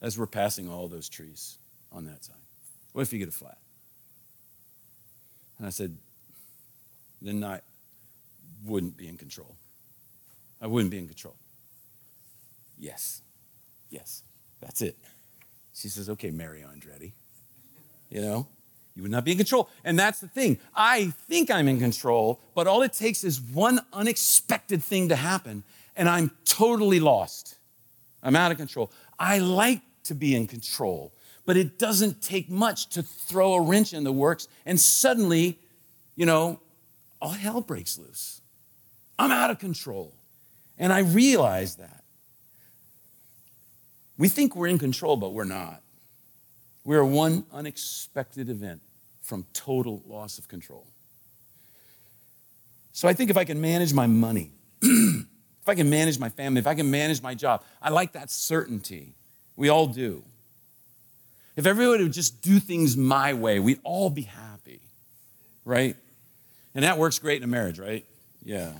as 0.00 0.18
we're 0.18 0.26
passing 0.26 0.70
all 0.70 0.88
those 0.88 1.08
trees 1.08 1.58
on 1.90 2.04
that 2.04 2.24
side? 2.24 2.36
What 2.92 3.02
if 3.02 3.12
you 3.12 3.18
get 3.18 3.28
a 3.28 3.32
flat? 3.32 3.58
And 5.58 5.66
I 5.66 5.70
said, 5.70 5.96
then 7.20 7.42
I 7.42 7.60
wouldn't 8.64 8.96
be 8.96 9.08
in 9.08 9.16
control. 9.16 9.56
I 10.60 10.66
wouldn't 10.66 10.90
be 10.90 10.98
in 10.98 11.06
control. 11.06 11.36
Yes, 12.78 13.22
yes, 13.90 14.22
that's 14.60 14.82
it. 14.82 14.96
She 15.74 15.88
says, 15.88 16.08
okay, 16.10 16.30
Mario 16.30 16.68
Andretti, 16.68 17.12
you 18.10 18.20
know, 18.20 18.46
you 18.94 19.02
would 19.02 19.12
not 19.12 19.24
be 19.24 19.32
in 19.32 19.36
control. 19.36 19.68
And 19.84 19.96
that's 19.98 20.20
the 20.20 20.26
thing. 20.26 20.58
I 20.74 21.12
think 21.28 21.50
I'm 21.50 21.68
in 21.68 21.78
control, 21.78 22.40
but 22.54 22.66
all 22.66 22.82
it 22.82 22.92
takes 22.92 23.22
is 23.22 23.40
one 23.40 23.80
unexpected 23.92 24.82
thing 24.82 25.08
to 25.10 25.16
happen, 25.16 25.62
and 25.94 26.08
I'm 26.08 26.32
totally 26.44 26.98
lost. 26.98 27.56
I'm 28.22 28.34
out 28.34 28.50
of 28.50 28.58
control. 28.58 28.92
I 29.18 29.38
like 29.38 29.82
to 30.04 30.14
be 30.14 30.34
in 30.34 30.48
control, 30.48 31.12
but 31.46 31.56
it 31.56 31.78
doesn't 31.78 32.20
take 32.22 32.50
much 32.50 32.88
to 32.90 33.02
throw 33.02 33.54
a 33.54 33.62
wrench 33.62 33.92
in 33.92 34.02
the 34.02 34.12
works, 34.12 34.48
and 34.66 34.80
suddenly, 34.80 35.58
you 36.16 36.26
know, 36.26 36.60
all 37.22 37.30
hell 37.30 37.60
breaks 37.60 37.98
loose. 37.98 38.40
I'm 39.16 39.30
out 39.30 39.50
of 39.50 39.58
control. 39.60 40.14
And 40.78 40.92
I 40.92 41.00
realize 41.00 41.76
that. 41.76 42.04
We 44.16 44.28
think 44.28 44.56
we're 44.56 44.68
in 44.68 44.78
control, 44.78 45.16
but 45.16 45.32
we're 45.32 45.44
not. 45.44 45.82
We're 46.84 47.04
one 47.04 47.44
unexpected 47.52 48.48
event 48.48 48.80
from 49.22 49.44
total 49.52 50.02
loss 50.06 50.38
of 50.38 50.48
control. 50.48 50.86
So 52.92 53.06
I 53.06 53.12
think 53.12 53.30
if 53.30 53.36
I 53.36 53.44
can 53.44 53.60
manage 53.60 53.92
my 53.92 54.06
money, 54.06 54.50
if 54.82 55.68
I 55.68 55.74
can 55.74 55.90
manage 55.90 56.18
my 56.18 56.30
family, 56.30 56.58
if 56.58 56.66
I 56.66 56.74
can 56.74 56.90
manage 56.90 57.22
my 57.22 57.34
job, 57.34 57.62
I 57.80 57.90
like 57.90 58.12
that 58.12 58.30
certainty. 58.30 59.12
We 59.54 59.68
all 59.68 59.86
do. 59.86 60.24
If 61.56 61.66
everybody 61.66 62.04
would 62.04 62.12
just 62.12 62.40
do 62.40 62.58
things 62.58 62.96
my 62.96 63.34
way, 63.34 63.60
we'd 63.60 63.80
all 63.84 64.10
be 64.10 64.22
happy, 64.22 64.80
right? 65.64 65.96
And 66.74 66.84
that 66.84 66.98
works 66.98 67.18
great 67.18 67.38
in 67.38 67.44
a 67.44 67.48
marriage, 67.48 67.78
right? 67.78 68.04
Yeah. 68.44 68.72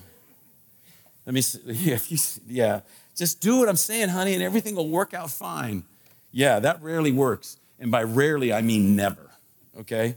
Let 1.29 1.35
me, 1.35 1.43
yeah, 1.67 1.99
you, 2.09 2.19
yeah. 2.49 2.81
Just 3.15 3.43
do 3.43 3.59
what 3.59 3.69
I'm 3.69 3.77
saying, 3.77 4.09
honey, 4.09 4.33
and 4.33 4.43
everything 4.43 4.75
will 4.75 4.89
work 4.89 5.13
out 5.13 5.31
fine. 5.31 5.85
Yeah, 6.33 6.59
that 6.61 6.83
rarely 6.83 7.13
works. 7.13 7.59
And 7.79 7.91
by 7.91 8.05
rarely, 8.05 8.51
I 8.51 8.63
mean 8.63 8.97
never, 8.97 9.31
okay? 9.79 10.17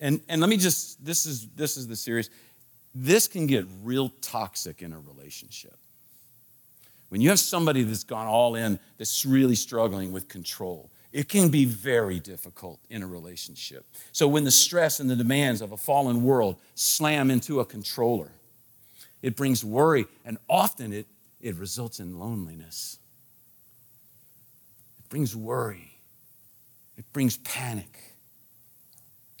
And, 0.00 0.20
and 0.28 0.40
let 0.40 0.48
me 0.48 0.56
just, 0.56 1.04
this 1.04 1.26
is, 1.26 1.48
this 1.56 1.76
is 1.76 1.88
the 1.88 1.96
serious, 1.96 2.30
this 2.94 3.26
can 3.26 3.48
get 3.48 3.66
real 3.82 4.10
toxic 4.20 4.82
in 4.82 4.92
a 4.92 5.00
relationship. 5.00 5.74
When 7.08 7.20
you 7.20 7.30
have 7.30 7.40
somebody 7.40 7.82
that's 7.82 8.04
gone 8.04 8.28
all 8.28 8.54
in, 8.54 8.78
that's 8.98 9.26
really 9.26 9.56
struggling 9.56 10.12
with 10.12 10.28
control, 10.28 10.90
it 11.12 11.28
can 11.28 11.48
be 11.48 11.64
very 11.64 12.20
difficult 12.20 12.78
in 12.88 13.02
a 13.02 13.06
relationship. 13.06 13.84
So 14.12 14.28
when 14.28 14.44
the 14.44 14.52
stress 14.52 15.00
and 15.00 15.10
the 15.10 15.16
demands 15.16 15.60
of 15.60 15.72
a 15.72 15.76
fallen 15.76 16.22
world 16.22 16.56
slam 16.76 17.32
into 17.32 17.58
a 17.58 17.64
controller, 17.64 18.30
it 19.22 19.36
brings 19.36 19.64
worry, 19.64 20.06
and 20.24 20.36
often 20.48 20.92
it, 20.92 21.06
it 21.40 21.56
results 21.56 22.00
in 22.00 22.18
loneliness. 22.18 22.98
It 24.98 25.08
brings 25.08 25.34
worry, 25.36 25.98
it 26.96 27.10
brings 27.12 27.36
panic. 27.38 27.98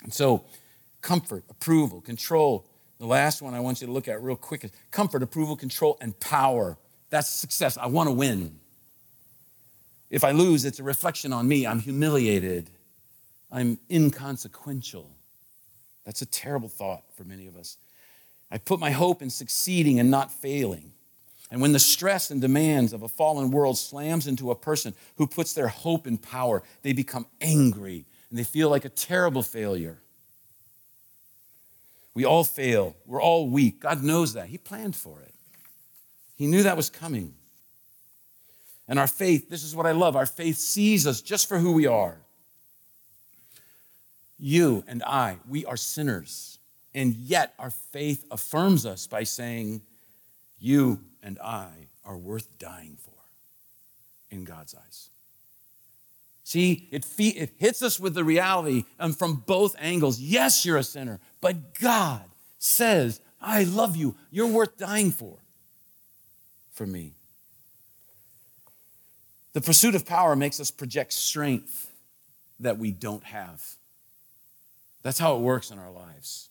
And 0.02 0.12
so, 0.12 0.44
comfort, 1.00 1.44
approval, 1.48 2.00
control. 2.00 2.66
The 2.98 3.06
last 3.06 3.42
one 3.42 3.54
I 3.54 3.60
want 3.60 3.80
you 3.80 3.86
to 3.86 3.92
look 3.92 4.08
at 4.08 4.22
real 4.22 4.36
quick 4.36 4.64
is 4.64 4.70
comfort, 4.90 5.22
approval, 5.22 5.56
control, 5.56 5.96
and 6.00 6.18
power. 6.18 6.76
That's 7.10 7.28
success. 7.28 7.76
I 7.76 7.86
want 7.86 8.08
to 8.08 8.12
win. 8.12 8.58
If 10.10 10.24
I 10.24 10.32
lose, 10.32 10.64
it's 10.64 10.78
a 10.78 10.82
reflection 10.82 11.32
on 11.32 11.48
me. 11.48 11.66
I'm 11.66 11.80
humiliated. 11.80 12.70
I'm 13.50 13.78
inconsequential. 13.90 15.10
That's 16.04 16.22
a 16.22 16.26
terrible 16.26 16.68
thought 16.68 17.02
for 17.16 17.24
many 17.24 17.46
of 17.46 17.56
us. 17.56 17.76
I 18.52 18.58
put 18.58 18.78
my 18.78 18.90
hope 18.90 19.22
in 19.22 19.30
succeeding 19.30 19.98
and 19.98 20.10
not 20.10 20.30
failing. 20.30 20.92
And 21.50 21.62
when 21.62 21.72
the 21.72 21.78
stress 21.78 22.30
and 22.30 22.40
demands 22.40 22.92
of 22.92 23.02
a 23.02 23.08
fallen 23.08 23.50
world 23.50 23.78
slams 23.78 24.26
into 24.26 24.50
a 24.50 24.54
person 24.54 24.94
who 25.16 25.26
puts 25.26 25.54
their 25.54 25.68
hope 25.68 26.06
in 26.06 26.18
power, 26.18 26.62
they 26.82 26.92
become 26.92 27.26
angry 27.40 28.04
and 28.28 28.38
they 28.38 28.44
feel 28.44 28.68
like 28.68 28.84
a 28.84 28.90
terrible 28.90 29.42
failure. 29.42 29.98
We 32.14 32.26
all 32.26 32.44
fail. 32.44 32.94
We're 33.06 33.22
all 33.22 33.48
weak. 33.48 33.80
God 33.80 34.02
knows 34.02 34.34
that. 34.34 34.48
He 34.48 34.58
planned 34.58 34.96
for 34.96 35.20
it. 35.22 35.32
He 36.36 36.46
knew 36.46 36.62
that 36.62 36.76
was 36.76 36.90
coming. 36.90 37.34
And 38.86 38.98
our 38.98 39.06
faith, 39.06 39.48
this 39.48 39.64
is 39.64 39.74
what 39.74 39.86
I 39.86 39.92
love, 39.92 40.14
our 40.14 40.26
faith 40.26 40.58
sees 40.58 41.06
us 41.06 41.22
just 41.22 41.48
for 41.48 41.58
who 41.58 41.72
we 41.72 41.86
are. 41.86 42.18
You 44.38 44.84
and 44.86 45.02
I, 45.04 45.38
we 45.48 45.64
are 45.64 45.76
sinners. 45.76 46.51
And 46.94 47.14
yet 47.14 47.54
our 47.58 47.70
faith 47.70 48.24
affirms 48.30 48.84
us 48.84 49.06
by 49.06 49.24
saying, 49.24 49.82
You 50.58 51.00
and 51.22 51.38
I 51.38 51.70
are 52.04 52.16
worth 52.16 52.58
dying 52.58 52.96
for 53.00 53.12
in 54.30 54.44
God's 54.44 54.74
eyes. 54.74 55.10
See, 56.44 56.88
it, 56.90 57.04
fe- 57.04 57.28
it 57.28 57.52
hits 57.56 57.82
us 57.82 58.00
with 58.00 58.14
the 58.14 58.24
reality 58.24 58.84
and 58.98 59.16
from 59.16 59.42
both 59.46 59.74
angles. 59.78 60.20
Yes, 60.20 60.66
you're 60.66 60.76
a 60.76 60.82
sinner, 60.82 61.20
but 61.40 61.74
God 61.78 62.22
says, 62.58 63.20
I 63.40 63.64
love 63.64 63.96
you. 63.96 64.16
You're 64.30 64.48
worth 64.48 64.76
dying 64.76 65.10
for, 65.10 65.38
for 66.72 66.86
me. 66.86 67.14
The 69.52 69.60
pursuit 69.60 69.94
of 69.94 70.06
power 70.06 70.34
makes 70.34 70.60
us 70.60 70.70
project 70.70 71.12
strength 71.12 71.90
that 72.60 72.78
we 72.78 72.90
don't 72.90 73.24
have. 73.24 73.76
That's 75.02 75.18
how 75.18 75.36
it 75.36 75.40
works 75.40 75.70
in 75.70 75.78
our 75.78 75.90
lives. 75.90 76.48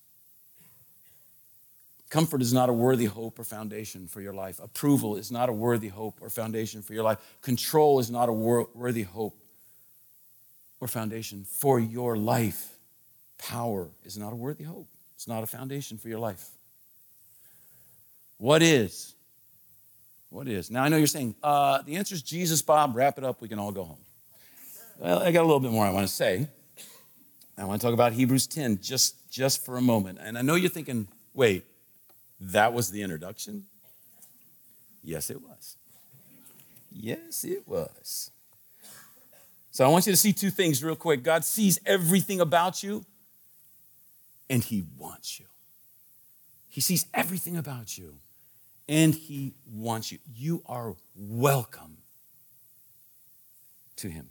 Comfort 2.11 2.41
is 2.41 2.51
not 2.51 2.67
a 2.67 2.73
worthy 2.73 3.05
hope 3.05 3.39
or 3.39 3.45
foundation 3.45 4.05
for 4.05 4.19
your 4.19 4.33
life. 4.33 4.59
Approval 4.61 5.15
is 5.15 5.31
not 5.31 5.47
a 5.47 5.53
worthy 5.53 5.87
hope 5.87 6.19
or 6.21 6.29
foundation 6.29 6.81
for 6.81 6.93
your 6.93 7.03
life. 7.03 7.17
Control 7.41 7.99
is 7.99 8.11
not 8.11 8.27
a 8.27 8.33
wor- 8.33 8.67
worthy 8.75 9.03
hope 9.03 9.39
or 10.81 10.89
foundation 10.89 11.45
for 11.45 11.79
your 11.79 12.17
life. 12.17 12.75
Power 13.37 13.87
is 14.03 14.17
not 14.17 14.33
a 14.33 14.35
worthy 14.35 14.65
hope, 14.65 14.89
it's 15.15 15.25
not 15.25 15.41
a 15.41 15.47
foundation 15.47 15.97
for 15.97 16.09
your 16.09 16.19
life. 16.19 16.49
What 18.37 18.61
is? 18.61 19.15
What 20.29 20.49
is? 20.49 20.69
Now, 20.69 20.83
I 20.83 20.89
know 20.89 20.97
you're 20.97 21.07
saying, 21.07 21.33
uh, 21.41 21.81
the 21.83 21.95
answer 21.95 22.13
is 22.13 22.21
Jesus, 22.21 22.61
Bob. 22.61 22.93
Wrap 22.93 23.19
it 23.19 23.23
up. 23.23 23.41
We 23.41 23.47
can 23.47 23.57
all 23.57 23.71
go 23.71 23.85
home. 23.85 24.03
Well, 24.99 25.19
I 25.19 25.31
got 25.31 25.43
a 25.43 25.47
little 25.47 25.61
bit 25.61 25.71
more 25.71 25.85
I 25.85 25.91
want 25.91 26.07
to 26.07 26.13
say. 26.13 26.49
I 27.57 27.63
want 27.63 27.79
to 27.79 27.87
talk 27.87 27.93
about 27.93 28.11
Hebrews 28.11 28.47
10 28.47 28.79
just, 28.81 29.31
just 29.31 29.63
for 29.63 29.77
a 29.77 29.81
moment. 29.81 30.19
And 30.21 30.37
I 30.37 30.41
know 30.41 30.55
you're 30.55 30.69
thinking, 30.69 31.07
wait, 31.33 31.65
that 32.41 32.73
was 32.73 32.91
the 32.91 33.01
introduction? 33.01 33.65
Yes, 35.03 35.29
it 35.29 35.41
was. 35.41 35.77
Yes, 36.91 37.45
it 37.45 37.67
was. 37.67 38.31
So 39.71 39.85
I 39.85 39.87
want 39.87 40.05
you 40.05 40.11
to 40.11 40.17
see 40.17 40.33
two 40.33 40.49
things 40.49 40.83
real 40.83 40.95
quick. 40.95 41.23
God 41.23 41.45
sees 41.45 41.79
everything 41.85 42.41
about 42.41 42.83
you, 42.83 43.05
and 44.49 44.63
He 44.63 44.83
wants 44.97 45.39
you. 45.39 45.45
He 46.67 46.81
sees 46.81 47.05
everything 47.13 47.57
about 47.57 47.97
you 47.97 48.15
and 48.87 49.13
He 49.15 49.53
wants 49.65 50.11
you. 50.11 50.19
You 50.33 50.63
are 50.65 50.95
welcome 51.15 51.97
to 53.95 54.09
Him. 54.09 54.29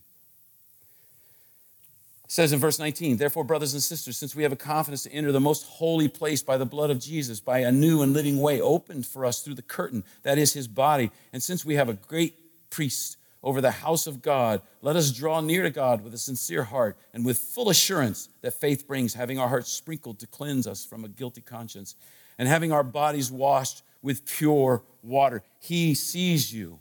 Says 2.30 2.52
in 2.52 2.60
verse 2.60 2.78
19, 2.78 3.16
therefore, 3.16 3.42
brothers 3.42 3.72
and 3.72 3.82
sisters, 3.82 4.16
since 4.16 4.36
we 4.36 4.44
have 4.44 4.52
a 4.52 4.56
confidence 4.56 5.02
to 5.02 5.10
enter 5.10 5.32
the 5.32 5.40
most 5.40 5.66
holy 5.66 6.06
place 6.06 6.44
by 6.44 6.56
the 6.56 6.64
blood 6.64 6.88
of 6.88 7.00
Jesus, 7.00 7.40
by 7.40 7.58
a 7.58 7.72
new 7.72 8.02
and 8.02 8.12
living 8.12 8.38
way 8.38 8.60
opened 8.60 9.04
for 9.04 9.24
us 9.26 9.42
through 9.42 9.56
the 9.56 9.62
curtain, 9.62 10.04
that 10.22 10.38
is 10.38 10.52
his 10.52 10.68
body, 10.68 11.10
and 11.32 11.42
since 11.42 11.64
we 11.64 11.74
have 11.74 11.88
a 11.88 11.94
great 11.94 12.36
priest 12.70 13.16
over 13.42 13.60
the 13.60 13.72
house 13.72 14.06
of 14.06 14.22
God, 14.22 14.62
let 14.80 14.94
us 14.94 15.10
draw 15.10 15.40
near 15.40 15.64
to 15.64 15.70
God 15.70 16.04
with 16.04 16.14
a 16.14 16.18
sincere 16.18 16.62
heart 16.62 16.96
and 17.12 17.24
with 17.24 17.36
full 17.36 17.68
assurance 17.68 18.28
that 18.42 18.54
faith 18.54 18.86
brings, 18.86 19.14
having 19.14 19.40
our 19.40 19.48
hearts 19.48 19.72
sprinkled 19.72 20.20
to 20.20 20.28
cleanse 20.28 20.68
us 20.68 20.84
from 20.84 21.04
a 21.04 21.08
guilty 21.08 21.40
conscience, 21.40 21.96
and 22.38 22.46
having 22.46 22.70
our 22.70 22.84
bodies 22.84 23.32
washed 23.32 23.82
with 24.02 24.24
pure 24.24 24.84
water. 25.02 25.42
He 25.58 25.96
sees 25.96 26.54
you. 26.54 26.78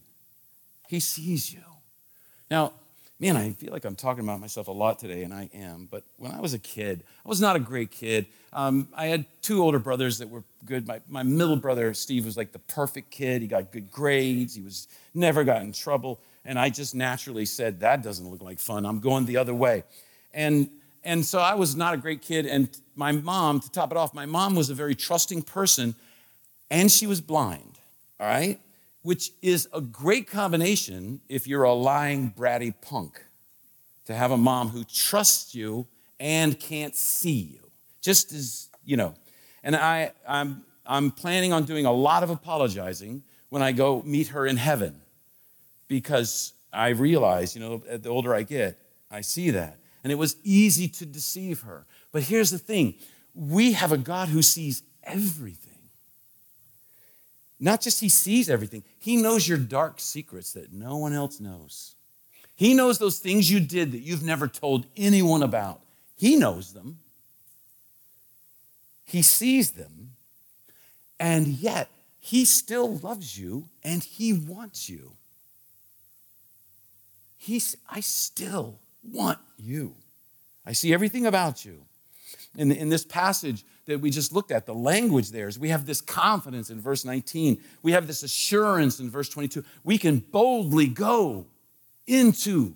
He 0.88 1.00
sees 1.00 1.52
you. 1.52 1.64
Now, 2.52 2.74
man, 3.20 3.36
I 3.36 3.52
feel 3.52 3.74
like 3.74 3.84
I'm 3.86 3.96
talking 3.96 4.24
about 4.24 4.40
myself 4.40 4.68
a 4.68 4.72
lot 4.72 4.98
today, 4.98 5.24
and 5.24 5.34
I 5.34 5.50
am. 5.54 5.88
But 5.92 6.04
when 6.18 6.32
I 6.32 6.40
was 6.40 6.54
a 6.54 6.60
kid, 6.60 7.04
I 7.26 7.30
was 7.30 7.42
not 7.42 7.56
a 7.56 7.60
great 7.60 7.92
kid. 7.92 8.28
Um, 8.54 8.88
I 8.94 9.08
had 9.08 9.26
two 9.42 9.62
older 9.62 9.80
brothers 9.80 10.20
that 10.20 10.30
were 10.30 10.44
good. 10.66 10.88
My, 10.88 11.02
my 11.08 11.24
middle 11.24 11.58
brother, 11.58 11.94
Steve, 11.94 12.26
was 12.26 12.38
like 12.38 12.52
the 12.54 12.60
perfect 12.60 13.12
kid. 13.12 13.42
He 13.42 13.48
got 13.48 13.72
good 13.72 13.92
grades, 13.92 14.56
he 14.56 14.62
was 14.62 14.88
never 15.14 15.44
got 15.44 15.62
in 15.62 15.74
trouble. 15.74 16.22
And 16.46 16.58
I 16.58 16.70
just 16.70 16.96
naturally 16.96 17.46
said, 17.46 17.82
That 17.82 18.02
doesn't 18.02 18.28
look 18.28 18.42
like 18.42 18.60
fun. 18.60 18.86
I'm 18.86 19.00
going 19.00 19.26
the 19.26 19.38
other 19.38 19.54
way. 19.54 19.84
And 20.34 20.70
and 21.04 21.26
so 21.26 21.40
I 21.40 21.56
was 21.56 21.76
not 21.76 21.94
a 21.94 21.98
great 21.98 22.22
kid. 22.22 22.46
And 22.46 22.70
my 22.96 23.12
mom, 23.12 23.60
to 23.62 23.72
top 23.72 23.92
it 23.92 23.98
off, 23.98 24.14
my 24.14 24.26
mom 24.26 24.56
was 24.56 24.70
a 24.70 24.74
very 24.74 24.96
trusting 24.96 25.44
person 25.44 25.96
and 26.70 26.92
she 26.92 27.08
was 27.08 27.22
blind, 27.22 27.80
all 28.20 28.28
right? 28.28 28.60
Which 29.02 29.32
is 29.42 29.68
a 29.74 29.82
great 29.82 30.28
combination 30.28 31.22
if 31.30 31.48
you're 31.48 31.64
a 31.64 31.74
lying, 31.74 32.34
bratty 32.38 32.74
punk, 32.82 33.24
to 34.06 34.14
have 34.14 34.32
a 34.32 34.38
mom 34.38 34.70
who 34.70 34.84
trusts 34.84 35.56
you 35.56 35.88
and 36.20 36.60
can't 36.60 36.96
see 36.96 37.32
you. 37.32 37.72
Just 38.02 38.34
as, 38.34 38.70
you 38.84 38.98
know. 38.98 39.16
And 39.64 39.76
I, 39.76 40.12
I'm, 40.28 40.64
I'm 40.86 41.12
planning 41.12 41.54
on 41.54 41.64
doing 41.64 41.86
a 41.86 41.92
lot 41.92 42.24
of 42.24 42.30
apologizing 42.30 43.24
when 43.50 43.62
I 43.62 43.72
go 43.72 44.02
meet 44.04 44.28
her 44.30 44.46
in 44.46 44.58
heaven 44.58 45.02
because 45.88 46.54
I 46.72 46.90
realize, 46.90 47.56
you 47.56 47.62
know, 47.62 47.78
the 47.78 48.10
older 48.10 48.34
I 48.34 48.44
get, 48.44 48.80
I 49.12 49.22
see 49.22 49.50
that. 49.52 49.80
And 50.04 50.12
it 50.12 50.16
was 50.16 50.38
easy 50.44 50.88
to 50.88 51.06
deceive 51.06 51.62
her. 51.62 51.86
But 52.12 52.24
here's 52.24 52.52
the 52.52 52.58
thing 52.58 52.96
we 53.36 53.74
have 53.74 53.92
a 53.92 53.98
God 53.98 54.30
who 54.30 54.42
sees 54.42 54.84
everything. 55.04 55.69
Not 57.60 57.82
just 57.82 58.00
he 58.00 58.10
sees 58.10 58.50
everything, 58.50 58.84
he 59.00 59.18
knows 59.18 59.48
your 59.48 59.58
dark 59.58 60.00
secrets 60.00 60.54
that 60.54 60.72
no 60.72 60.98
one 60.98 61.14
else 61.14 61.40
knows. 61.40 61.96
He 62.56 62.74
knows 62.74 63.00
those 63.00 63.20
things 63.20 63.50
you 63.50 63.60
did 63.60 63.92
that 63.92 64.00
you've 64.00 64.24
never 64.24 64.48
told 64.48 64.86
anyone 64.96 65.44
about. 65.44 65.82
He 66.18 66.36
knows 66.36 66.74
them. 66.74 67.00
He 69.06 69.22
sees 69.22 69.72
them. 69.72 70.12
And 71.20 71.48
yet, 71.48 71.90
he 72.20 72.46
still 72.46 72.98
loves 72.98 73.38
you 73.40 73.70
and 73.84 74.04
he 74.04 74.34
wants 74.34 74.90
you. 74.90 75.14
He's, 77.38 77.76
I 77.90 78.02
still 78.02 78.80
want 79.04 79.40
you. 79.58 79.96
I 80.66 80.74
see 80.74 80.94
everything 80.94 81.26
about 81.26 81.66
you. 81.66 81.86
In, 82.58 82.72
in 82.72 82.90
this 82.90 83.06
passage, 83.06 83.64
that 83.90 84.00
we 84.00 84.10
just 84.10 84.32
looked 84.32 84.52
at, 84.52 84.66
the 84.66 84.74
language 84.74 85.32
there 85.32 85.48
is 85.48 85.60
we 85.60 85.70
have 85.70 85.86
this 85.86 86.02
confidence 86.02 86.70
in 86.70 86.80
verse 86.80 87.04
19. 87.04 87.62
We 87.84 87.92
have 87.92 88.08
this 88.08 88.24
assurance 88.24 89.00
in 89.00 89.10
verse 89.10 89.30
22. 89.30 89.64
We 89.84 89.98
can 89.98 90.20
boldly 90.20 90.88
go 90.88 91.46
into, 92.08 92.76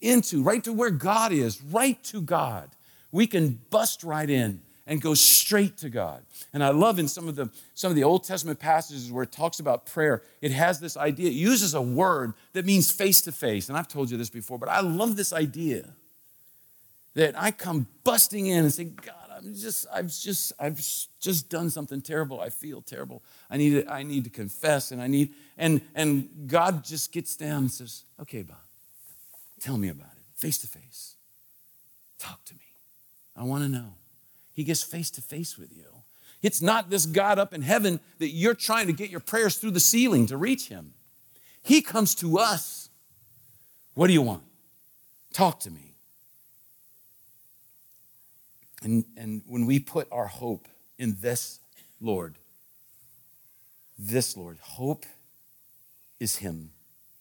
into, 0.00 0.42
right 0.42 0.62
to 0.64 0.72
where 0.72 0.90
God 0.90 1.32
is, 1.32 1.62
right 1.62 2.02
to 2.04 2.20
God. 2.20 2.70
We 3.12 3.26
can 3.26 3.60
bust 3.70 4.02
right 4.02 4.28
in 4.28 4.60
and 4.86 5.00
go 5.00 5.14
straight 5.14 5.78
to 5.78 5.88
God. 5.88 6.22
And 6.52 6.62
I 6.62 6.70
love 6.70 6.98
in 6.98 7.08
some 7.08 7.28
of 7.28 7.36
the 7.36 7.50
some 7.74 7.90
of 7.90 7.96
the 7.96 8.04
Old 8.04 8.24
Testament 8.24 8.58
passages 8.58 9.10
where 9.10 9.22
it 9.22 9.32
talks 9.32 9.60
about 9.60 9.86
prayer, 9.86 10.22
it 10.40 10.50
has 10.50 10.80
this 10.80 10.96
idea, 10.96 11.28
it 11.28 11.34
uses 11.34 11.74
a 11.74 11.82
word 11.82 12.34
that 12.52 12.64
means 12.66 12.90
face 12.90 13.20
to 13.22 13.32
face. 13.32 13.68
And 13.68 13.78
I've 13.78 13.88
told 13.88 14.10
you 14.10 14.16
this 14.16 14.30
before, 14.30 14.58
but 14.58 14.68
I 14.68 14.80
love 14.80 15.16
this 15.16 15.32
idea 15.32 15.88
that 17.14 17.40
I 17.40 17.50
come 17.50 17.86
busting 18.02 18.46
in 18.46 18.64
and 18.64 18.72
say, 18.72 18.84
God, 18.84 19.23
I'm 19.36 19.54
just, 19.54 19.86
I've 19.92 20.12
just, 20.12 20.52
I've 20.58 20.80
just 21.20 21.48
done 21.48 21.70
something 21.70 22.00
terrible. 22.00 22.40
I 22.40 22.50
feel 22.50 22.82
terrible. 22.82 23.22
I 23.50 23.56
need 23.56 23.70
to, 23.70 23.92
I 23.92 24.02
need 24.02 24.24
to 24.24 24.30
confess, 24.30 24.92
and 24.92 25.02
I 25.02 25.06
need, 25.06 25.34
and 25.58 25.80
and 25.94 26.28
God 26.46 26.84
just 26.84 27.12
gets 27.12 27.36
down 27.36 27.62
and 27.62 27.70
says, 27.70 28.04
"Okay, 28.20 28.42
Bob, 28.42 28.56
tell 29.60 29.76
me 29.76 29.88
about 29.88 30.12
it, 30.16 30.22
face 30.36 30.58
to 30.58 30.66
face. 30.66 31.14
Talk 32.18 32.44
to 32.46 32.54
me. 32.54 32.60
I 33.36 33.42
want 33.44 33.64
to 33.64 33.68
know." 33.68 33.94
He 34.54 34.62
gets 34.62 34.82
face 34.84 35.10
to 35.10 35.20
face 35.20 35.58
with 35.58 35.76
you. 35.76 35.84
It's 36.40 36.62
not 36.62 36.88
this 36.88 37.06
God 37.06 37.38
up 37.38 37.52
in 37.52 37.62
heaven 37.62 38.00
that 38.18 38.28
you're 38.28 38.54
trying 38.54 38.86
to 38.86 38.92
get 38.92 39.10
your 39.10 39.20
prayers 39.20 39.56
through 39.56 39.72
the 39.72 39.80
ceiling 39.80 40.26
to 40.26 40.36
reach 40.36 40.68
Him. 40.68 40.94
He 41.62 41.82
comes 41.82 42.14
to 42.16 42.38
us. 42.38 42.88
What 43.94 44.06
do 44.06 44.12
you 44.12 44.22
want? 44.22 44.42
Talk 45.32 45.60
to 45.60 45.70
me. 45.70 45.93
And, 48.84 49.04
and 49.16 49.42
when 49.46 49.66
we 49.66 49.80
put 49.80 50.06
our 50.12 50.26
hope 50.26 50.68
in 50.98 51.16
this 51.20 51.58
Lord, 52.00 52.36
this 53.98 54.36
Lord, 54.36 54.58
hope 54.60 55.06
is 56.20 56.36
Him. 56.36 56.70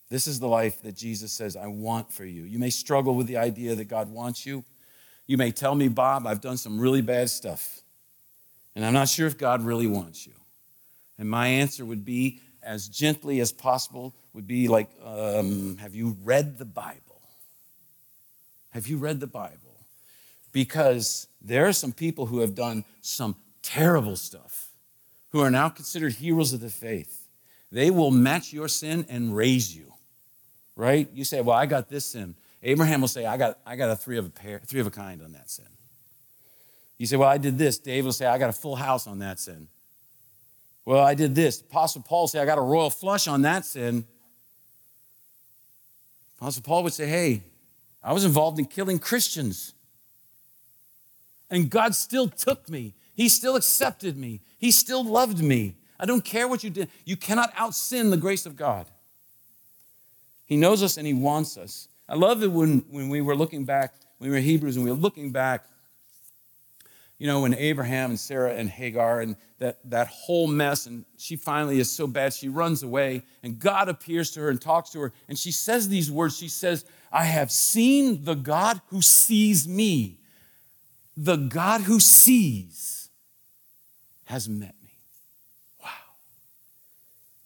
This 0.10 0.28
is 0.28 0.40
the 0.40 0.48
life 0.48 0.82
that 0.84 0.96
Jesus 0.96 1.32
says, 1.32 1.56
I 1.56 1.68
want 1.68 2.12
for 2.12 2.26
you. 2.26 2.44
You 2.44 2.60
may 2.60 2.70
struggle 2.70 3.16
with 3.16 3.28
the 3.28 3.38
idea 3.38 3.76
that 3.76 3.86
God 3.86 4.12
wants 4.12 4.46
you. 4.46 4.64
You 5.26 5.38
may 5.38 5.52
tell 5.52 5.74
me, 5.74 5.88
Bob, 5.88 6.28
I've 6.28 6.42
done 6.42 6.58
some 6.58 6.80
really 6.80 7.02
bad 7.02 7.30
stuff, 7.30 7.82
and 8.76 8.86
I'm 8.86 8.94
not 8.94 9.08
sure 9.08 9.26
if 9.26 9.38
God 9.38 9.64
really 9.64 9.88
wants 9.88 10.28
you. 10.28 10.34
And 11.18 11.30
my 11.30 11.48
answer 11.48 11.86
would 11.86 12.04
be, 12.04 12.42
as 12.62 12.88
gently 12.88 13.40
as 13.40 13.52
possible, 13.52 14.14
would 14.34 14.48
be 14.48 14.68
like, 14.68 14.90
um, 15.04 15.78
Have 15.78 15.96
you 15.96 16.18
read 16.24 16.58
the 16.58 16.66
Bible? 16.66 17.22
Have 18.72 18.88
you 18.88 18.98
read 18.98 19.20
the 19.20 19.28
Bible? 19.28 19.73
Because 20.54 21.28
there 21.42 21.68
are 21.68 21.74
some 21.74 21.92
people 21.92 22.28
who 22.28 22.40
have 22.40 22.56
done 22.56 22.86
some 23.02 23.36
terrible 23.62 24.16
stuff 24.16 24.70
who 25.32 25.42
are 25.42 25.52
now 25.52 25.68
considered 25.68 26.14
heroes 26.14 26.54
of 26.54 26.62
the 26.62 26.70
faith. 26.70 27.28
They 27.72 27.90
will 27.90 28.12
match 28.12 28.54
your 28.54 28.68
sin 28.68 29.06
and 29.10 29.36
raise 29.36 29.76
you, 29.76 29.94
right? 30.76 31.10
You 31.12 31.26
say, 31.26 31.42
Well, 31.42 31.58
I 31.58 31.66
got 31.66 31.90
this 31.90 32.06
sin. 32.06 32.36
Abraham 32.62 33.02
will 33.02 33.08
say, 33.08 33.26
I 33.26 33.36
got, 33.36 33.58
I 33.66 33.76
got 33.76 33.90
a 33.90 33.96
three 33.96 34.18
of 34.18 34.28
a 34.28 34.30
pair, 34.30 34.60
three 34.60 34.80
of 34.80 34.88
a 34.88 34.92
kind 34.92 35.22
on 35.22 35.34
that 35.34 35.50
sin. 35.50 35.66
You 37.00 37.08
say, 37.08 37.18
Well, 37.18 37.28
I 37.28 37.40
did 37.40 37.58
this. 37.58 37.80
David 37.80 38.06
will 38.06 38.14
say, 38.14 38.28
I 38.28 38.38
got 38.38 38.52
a 38.52 38.54
full 38.54 38.76
house 38.76 39.08
on 39.08 39.20
that 39.20 39.40
sin. 39.40 39.68
Well, 40.86 41.04
I 41.04 41.16
did 41.16 41.34
this. 41.34 41.62
Apostle 41.62 42.04
Paul 42.04 42.22
will 42.22 42.28
say, 42.28 42.40
I 42.40 42.46
got 42.46 42.58
a 42.60 42.62
royal 42.62 42.92
flush 42.92 43.28
on 43.28 43.42
that 43.42 43.66
sin. 43.66 44.06
Apostle 46.38 46.62
Paul 46.62 46.84
would 46.84 46.94
say, 46.94 47.08
Hey, 47.08 47.42
I 48.04 48.14
was 48.14 48.24
involved 48.24 48.60
in 48.60 48.66
killing 48.66 49.00
Christians. 49.00 49.74
And 51.54 51.70
God 51.70 51.94
still 51.94 52.28
took 52.28 52.68
me. 52.68 52.96
He 53.14 53.30
still 53.30 53.56
accepted 53.56 54.18
me. 54.18 54.42
He 54.58 54.72
still 54.72 55.04
loved 55.06 55.44
me. 55.44 55.76
I 56.00 56.08
don't 56.08 56.26
care 56.26 56.48
what 56.48 56.64
you 56.64 56.72
did. 56.72 56.90
You 57.06 57.16
cannot 57.16 57.54
out 57.56 57.76
sin 57.76 58.10
the 58.10 58.18
grace 58.18 58.48
of 58.48 58.56
God. 58.56 58.88
He 60.48 60.58
knows 60.58 60.82
us 60.82 60.98
and 60.98 61.06
He 61.06 61.14
wants 61.14 61.56
us. 61.56 61.90
I 62.10 62.16
love 62.16 62.42
it 62.42 62.52
when, 62.52 62.80
when 62.90 63.08
we 63.08 63.22
were 63.22 63.36
looking 63.36 63.66
back, 63.66 63.94
when 64.18 64.32
we 64.32 64.36
were 64.36 64.42
Hebrews 64.42 64.78
and 64.78 64.84
we 64.84 64.90
were 64.90 64.98
looking 64.98 65.30
back, 65.30 65.66
you 67.20 67.28
know, 67.28 67.42
when 67.42 67.54
Abraham 67.54 68.10
and 68.10 68.20
Sarah 68.20 68.56
and 68.56 68.68
Hagar 68.68 69.22
and 69.22 69.36
that, 69.60 69.78
that 69.92 70.08
whole 70.08 70.48
mess, 70.48 70.88
and 70.88 71.06
she 71.18 71.36
finally 71.36 71.80
is 71.80 71.92
so 71.92 72.08
bad, 72.08 72.34
she 72.34 72.50
runs 72.50 72.82
away, 72.82 73.22
and 73.44 73.60
God 73.60 73.90
appears 73.90 74.32
to 74.32 74.40
her 74.40 74.50
and 74.50 74.60
talks 74.60 74.90
to 74.90 75.00
her, 75.02 75.14
and 75.28 75.38
she 75.38 75.52
says 75.52 75.88
these 75.88 76.12
words. 76.12 76.36
She 76.36 76.50
says, 76.50 76.84
I 77.12 77.26
have 77.26 77.52
seen 77.52 78.24
the 78.24 78.34
God 78.34 78.82
who 78.88 79.04
sees 79.04 79.68
me 79.68 80.18
the 81.16 81.36
God 81.36 81.82
who 81.82 82.00
sees 82.00 83.10
has 84.26 84.50
met 84.50 84.76
me. 84.84 84.98
Wow. 85.82 85.90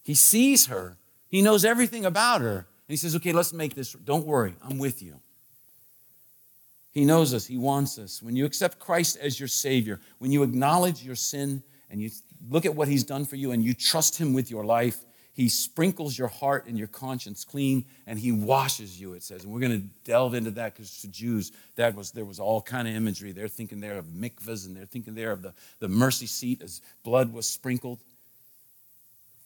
He 0.03 0.13
sees 0.13 0.67
her, 0.67 0.97
he 1.29 1.41
knows 1.41 1.65
everything 1.65 2.05
about 2.05 2.41
her. 2.41 2.57
And 2.57 2.93
he 2.93 2.97
says, 2.97 3.15
Okay, 3.15 3.33
let's 3.33 3.51
make 3.51 3.75
this. 3.75 3.93
Don't 3.93 4.25
worry, 4.25 4.55
I'm 4.63 4.77
with 4.77 5.03
you. 5.03 5.19
He 6.97 7.05
knows 7.05 7.31
us, 7.33 7.45
He 7.45 7.57
wants 7.59 7.99
us. 7.99 8.23
When 8.23 8.35
you 8.35 8.43
accept 8.43 8.79
Christ 8.79 9.17
as 9.21 9.39
your 9.39 9.47
Savior, 9.47 9.99
when 10.17 10.31
you 10.31 10.41
acknowledge 10.41 11.03
your 11.03 11.15
sin 11.15 11.61
and 11.91 12.01
you 12.01 12.09
look 12.49 12.65
at 12.65 12.73
what 12.73 12.87
He's 12.87 13.03
done 13.03 13.23
for 13.23 13.35
you 13.35 13.51
and 13.51 13.63
you 13.63 13.75
trust 13.75 14.17
Him 14.17 14.33
with 14.33 14.49
your 14.49 14.65
life, 14.65 15.05
he 15.37 15.49
sprinkles 15.49 16.17
your 16.17 16.29
heart 16.29 16.65
and 16.65 16.79
your 16.79 16.87
conscience 16.87 17.45
clean 17.45 17.85
and 18.07 18.17
he 18.17 18.31
washes 18.31 18.99
you, 18.99 19.13
it 19.13 19.21
says. 19.21 19.43
And 19.43 19.53
we're 19.53 19.59
going 19.59 19.79
to 19.79 19.87
delve 20.03 20.33
into 20.33 20.49
that 20.49 20.73
because 20.73 20.99
to 21.01 21.07
Jews, 21.07 21.51
that 21.75 21.95
was 21.95 22.09
there 22.09 22.25
was 22.25 22.39
all 22.39 22.59
kind 22.59 22.87
of 22.87 22.95
imagery. 22.95 23.33
They're 23.33 23.47
thinking 23.47 23.79
there 23.79 23.99
of 23.99 24.05
mikvahs 24.05 24.65
and 24.65 24.75
they're 24.75 24.87
thinking 24.87 25.13
there 25.13 25.31
of 25.31 25.43
the, 25.43 25.53
the 25.77 25.89
mercy 25.89 26.25
seat 26.25 26.63
as 26.63 26.81
blood 27.03 27.31
was 27.31 27.45
sprinkled. 27.45 27.99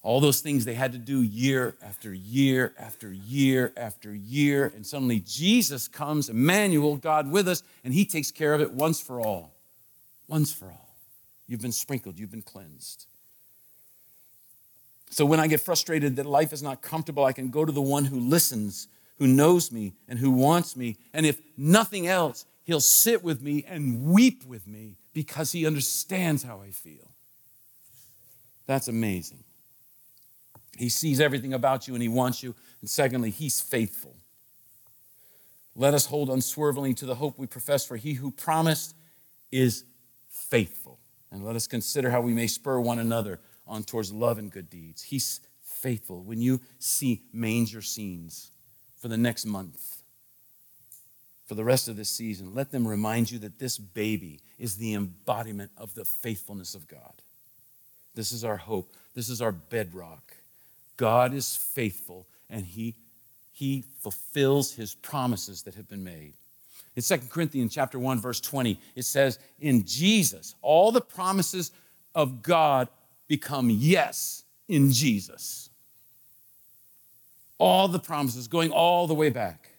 All 0.02 0.22
those 0.22 0.40
things 0.40 0.64
they 0.64 0.76
had 0.76 0.94
to 0.94 0.98
do 0.98 1.24
year 1.24 1.76
after 1.84 2.14
year 2.14 2.74
after 2.80 3.12
year 3.12 3.74
after 3.76 4.16
year. 4.16 4.72
And 4.74 4.88
suddenly 4.88 5.20
Jesus 5.20 5.90
comes, 5.90 6.30
Emmanuel, 6.30 6.96
God 6.96 7.30
with 7.30 7.50
us, 7.50 7.64
and 7.84 7.94
he 7.94 8.06
takes 8.06 8.32
care 8.32 8.54
of 8.54 8.62
it 8.62 8.72
once 8.72 9.02
for 9.02 9.20
all. 9.20 9.52
Once 10.30 10.54
for 10.54 10.68
all. 10.68 10.96
You've 11.48 11.62
been 11.62 11.74
sprinkled, 11.74 12.18
you've 12.18 12.32
been 12.32 12.42
cleansed. 12.42 13.08
So 15.12 15.26
when 15.26 15.42
I 15.42 15.48
get 15.48 15.60
frustrated 15.60 16.16
that 16.16 16.26
life 16.26 16.54
is 16.54 16.64
not 16.64 16.82
comfortable, 16.82 17.26
I 17.26 17.34
can 17.34 17.50
go 17.50 17.66
to 17.66 17.72
the 17.72 17.82
one 17.82 18.06
who 18.06 18.18
listens, 18.18 18.88
who 19.20 19.28
knows 19.28 19.72
me, 19.72 19.94
and 20.08 20.18
who 20.18 20.32
wants 20.32 20.76
me. 20.78 20.98
And 21.14 21.26
if 21.26 21.40
nothing 21.58 22.08
else, 22.08 22.46
he'll 22.64 22.80
sit 22.80 23.22
with 23.22 23.42
me 23.42 23.66
and 23.68 24.06
weep 24.06 24.46
with 24.46 24.68
me 24.68 24.96
because 25.14 25.52
he 25.52 25.68
understands 25.68 26.44
how 26.44 26.62
I 26.62 26.72
feel. 26.72 27.12
That's 28.66 28.88
amazing. 28.88 29.44
He 30.78 30.88
sees 30.88 31.20
everything 31.20 31.54
about 31.54 31.90
you 31.90 31.94
and 31.94 32.02
he 32.02 32.08
wants 32.10 32.42
you. 32.42 32.56
And 32.80 32.90
secondly, 32.90 33.32
he's 33.32 33.60
faithful. 33.60 34.16
Let 35.76 35.94
us 35.94 36.06
hold 36.06 36.30
unswervingly 36.30 36.94
to 36.96 37.06
the 37.06 37.16
hope 37.16 37.38
we 37.38 37.48
profess, 37.48 37.86
for 37.86 37.98
he 37.98 38.14
who 38.14 38.32
promised 38.32 38.96
is 39.52 39.84
faithful. 40.30 41.00
And 41.32 41.44
let 41.44 41.58
us 41.58 41.68
consider 41.68 42.12
how 42.12 42.22
we 42.22 42.34
may 42.34 42.48
spur 42.48 42.80
one 42.80 43.00
another 43.00 43.42
on 43.68 43.84
towards 43.84 44.12
love 44.12 44.38
and 44.38 44.52
good 44.52 44.70
deeds. 44.70 45.04
He's 45.04 45.40
faithful. 45.62 46.22
When 46.22 46.42
you 46.42 46.62
see 46.80 47.22
manger 47.34 47.82
scenes 47.82 48.52
for 49.00 49.08
the 49.08 49.18
next 49.18 49.46
month, 49.46 50.04
for 51.46 51.56
the 51.56 51.64
rest 51.64 51.88
of 51.88 51.98
this 51.98 52.10
season, 52.10 52.54
let 52.54 52.72
them 52.72 52.88
remind 52.88 53.30
you 53.30 53.40
that 53.40 53.60
this 53.60 53.78
baby 53.78 54.40
is 54.58 54.78
the 54.78 54.94
embodiment 54.94 55.72
of 55.78 55.94
the 55.96 56.06
faithfulness 56.06 56.76
of 56.76 56.88
God. 56.88 57.22
This 58.16 58.32
is 58.32 58.44
our 58.44 58.58
hope. 58.58 58.94
This 59.14 59.30
is 59.30 59.42
our 59.42 59.52
bedrock. 59.52 60.36
God 60.98 61.34
is 61.34 61.56
faithful 61.56 62.28
and 62.50 62.66
he, 62.66 62.96
he 63.52 63.84
fulfills 64.00 64.74
his 64.74 64.94
promises 64.96 65.64
that 65.64 65.76
have 65.76 65.90
been 65.90 66.04
made. 66.04 66.34
In 66.96 67.02
2 67.04 67.18
Corinthians 67.30 67.74
chapter 67.74 67.98
1 67.98 68.20
verse 68.20 68.40
20 68.40 68.80
it 68.96 69.06
says 69.06 69.40
in 69.60 69.86
Jesus 69.86 70.56
all 70.62 70.92
the 70.92 71.02
promises 71.02 71.72
of 72.14 72.44
God 72.44 72.90
become 73.32 73.70
yes 73.70 74.44
in 74.68 74.92
Jesus. 74.92 75.70
All 77.58 77.88
the 77.88 77.98
promises, 77.98 78.50
going 78.50 78.72
all 78.72 79.08
the 79.08 79.14
way 79.14 79.30
back. 79.30 79.70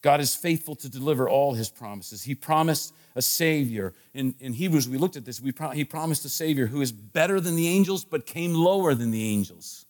God 0.00 0.20
is 0.20 0.36
faithful 0.36 0.76
to 0.76 0.88
deliver 0.88 1.28
all 1.28 1.54
his 1.54 1.68
promises. 1.68 2.22
He 2.22 2.36
promised 2.36 2.94
a 3.16 3.22
Savior. 3.22 3.94
In, 4.14 4.36
in 4.38 4.52
Hebrews, 4.52 4.88
we 4.88 4.96
looked 4.96 5.16
at 5.16 5.24
this. 5.24 5.40
We 5.40 5.50
pro- 5.50 5.70
he 5.70 5.84
promised 5.84 6.24
a 6.24 6.28
Savior 6.28 6.66
who 6.66 6.80
is 6.80 6.92
better 6.92 7.40
than 7.40 7.56
the 7.56 7.66
angels, 7.66 8.04
but 8.04 8.26
came 8.26 8.54
lower 8.54 8.94
than 8.94 9.10
the 9.10 9.28
angels. 9.28 9.84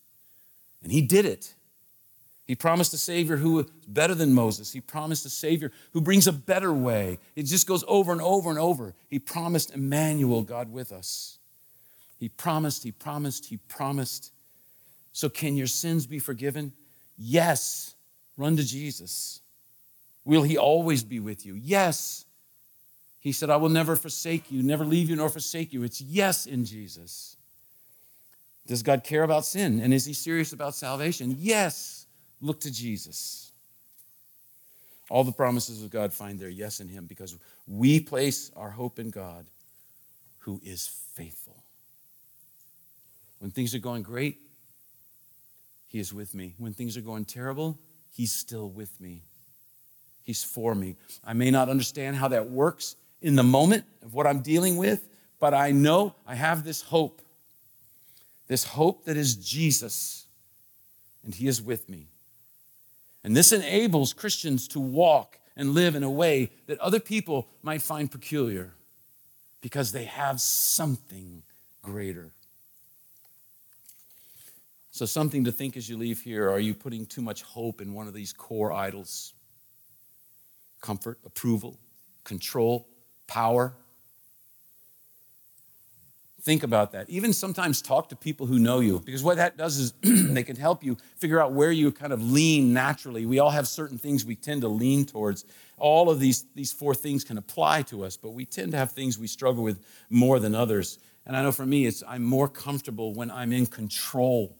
And 0.81 0.91
he 0.91 1.03
did 1.03 1.25
it. 1.25 1.53
He 2.47 2.55
promised 2.55 2.91
a 2.91 2.97
Savior 2.97 3.37
who 3.37 3.59
is 3.59 3.67
better 3.87 4.15
than 4.15 4.33
Moses. 4.33 4.71
He 4.71 4.81
promised 4.81 5.27
a 5.27 5.29
Savior 5.29 5.71
who 5.93 6.01
brings 6.01 6.25
a 6.25 6.33
better 6.33 6.73
way. 6.73 7.19
It 7.35 7.43
just 7.43 7.67
goes 7.67 7.83
over 7.87 8.11
and 8.11 8.21
over 8.21 8.49
and 8.49 8.57
over. 8.57 8.95
He 9.09 9.19
promised 9.19 9.75
Emmanuel, 9.75 10.41
God 10.41 10.71
with 10.71 10.91
us. 10.91 11.36
He 12.17 12.29
promised, 12.29 12.83
he 12.83 12.91
promised, 12.91 13.45
he 13.45 13.57
promised. 13.57 14.31
So, 15.13 15.29
can 15.29 15.55
your 15.55 15.67
sins 15.67 16.05
be 16.05 16.19
forgiven? 16.19 16.73
Yes. 17.17 17.95
Run 18.37 18.55
to 18.57 18.63
Jesus. 18.63 19.41
Will 20.25 20.43
he 20.43 20.57
always 20.57 21.03
be 21.03 21.19
with 21.19 21.45
you? 21.45 21.55
Yes. 21.55 22.25
He 23.19 23.31
said, 23.31 23.49
I 23.49 23.57
will 23.57 23.69
never 23.69 23.95
forsake 23.95 24.51
you, 24.51 24.61
never 24.61 24.85
leave 24.85 25.09
you 25.09 25.15
nor 25.15 25.29
forsake 25.29 25.73
you. 25.73 25.83
It's 25.83 26.01
yes 26.01 26.45
in 26.45 26.65
Jesus. 26.65 27.37
Does 28.67 28.83
God 28.83 29.03
care 29.03 29.23
about 29.23 29.45
sin? 29.45 29.79
And 29.79 29.93
is 29.93 30.05
he 30.05 30.13
serious 30.13 30.53
about 30.53 30.75
salvation? 30.75 31.35
Yes. 31.39 32.05
Look 32.41 32.59
to 32.61 32.71
Jesus. 32.71 33.51
All 35.09 35.23
the 35.23 35.31
promises 35.31 35.81
of 35.83 35.89
God 35.89 36.13
find 36.13 36.37
their 36.37 36.49
yes 36.49 36.79
in 36.79 36.89
him 36.89 37.05
because 37.05 37.37
we 37.65 37.99
place 37.99 38.51
our 38.55 38.69
hope 38.69 38.99
in 38.99 39.09
God 39.09 39.45
who 40.39 40.59
is 40.63 40.87
faithful. 41.13 41.63
When 43.39 43.51
things 43.51 43.75
are 43.75 43.79
going 43.79 44.03
great, 44.03 44.39
He 45.87 45.99
is 45.99 46.13
with 46.13 46.33
me. 46.33 46.55
When 46.57 46.73
things 46.73 46.97
are 46.97 47.01
going 47.01 47.25
terrible, 47.25 47.77
He's 48.11 48.33
still 48.33 48.69
with 48.69 48.99
me. 48.99 49.23
He's 50.23 50.43
for 50.43 50.75
me. 50.75 50.95
I 51.23 51.33
may 51.33 51.51
not 51.51 51.69
understand 51.69 52.17
how 52.17 52.27
that 52.29 52.49
works 52.49 52.95
in 53.21 53.35
the 53.35 53.43
moment 53.43 53.85
of 54.03 54.13
what 54.13 54.27
I'm 54.27 54.41
dealing 54.41 54.77
with, 54.77 55.07
but 55.39 55.53
I 55.53 55.71
know 55.71 56.15
I 56.25 56.35
have 56.35 56.63
this 56.63 56.81
hope. 56.81 57.21
This 58.47 58.63
hope 58.63 59.05
that 59.05 59.17
is 59.17 59.35
Jesus, 59.35 60.25
and 61.23 61.33
He 61.33 61.47
is 61.47 61.61
with 61.61 61.89
me. 61.89 62.07
And 63.23 63.35
this 63.35 63.51
enables 63.51 64.13
Christians 64.13 64.67
to 64.69 64.79
walk 64.79 65.37
and 65.55 65.73
live 65.73 65.95
in 65.95 66.03
a 66.03 66.09
way 66.09 66.51
that 66.67 66.79
other 66.79 66.99
people 66.99 67.47
might 67.61 67.81
find 67.81 68.09
peculiar 68.09 68.73
because 69.59 69.91
they 69.91 70.05
have 70.05 70.39
something 70.39 71.43
greater. 71.81 72.31
So, 74.97 75.05
something 75.05 75.43
to 75.43 75.51
think 75.51 75.77
as 75.77 75.87
you 75.87 75.95
leave 75.95 76.21
here 76.21 76.49
are 76.49 76.59
you 76.59 76.73
putting 76.73 77.05
too 77.05 77.21
much 77.21 77.43
hope 77.43 77.81
in 77.81 77.93
one 77.93 78.07
of 78.07 78.15
these 78.15 78.33
core 78.33 78.73
idols? 78.73 79.35
Comfort, 80.81 81.19
approval, 81.23 81.77
control, 82.23 82.87
power. 83.27 83.75
Think 86.41 86.63
about 86.63 86.93
that. 86.93 87.11
Even 87.11 87.31
sometimes 87.31 87.79
talk 87.79 88.09
to 88.09 88.15
people 88.15 88.47
who 88.47 88.57
know 88.57 88.79
you, 88.79 88.99
because 89.05 89.21
what 89.21 89.37
that 89.37 89.55
does 89.55 89.77
is 89.77 89.93
they 90.01 90.41
can 90.41 90.55
help 90.55 90.83
you 90.83 90.97
figure 91.17 91.39
out 91.39 91.51
where 91.53 91.71
you 91.71 91.91
kind 91.91 92.11
of 92.11 92.31
lean 92.31 92.73
naturally. 92.73 93.27
We 93.27 93.37
all 93.37 93.51
have 93.51 93.67
certain 93.67 93.99
things 93.99 94.25
we 94.25 94.35
tend 94.35 94.61
to 94.61 94.67
lean 94.67 95.05
towards. 95.05 95.45
All 95.77 96.09
of 96.09 96.19
these, 96.19 96.43
these 96.55 96.71
four 96.71 96.95
things 96.95 97.23
can 97.23 97.37
apply 97.37 97.83
to 97.83 98.03
us, 98.03 98.17
but 98.17 98.31
we 98.31 98.45
tend 98.45 98.71
to 98.71 98.79
have 98.79 98.93
things 98.93 99.19
we 99.19 99.27
struggle 99.27 99.63
with 99.63 99.79
more 100.09 100.39
than 100.39 100.55
others. 100.55 100.97
And 101.27 101.37
I 101.37 101.43
know 101.43 101.51
for 101.51 101.67
me, 101.67 101.85
it's 101.85 102.01
I'm 102.07 102.23
more 102.23 102.47
comfortable 102.47 103.13
when 103.13 103.29
I'm 103.29 103.53
in 103.53 103.67
control. 103.67 104.57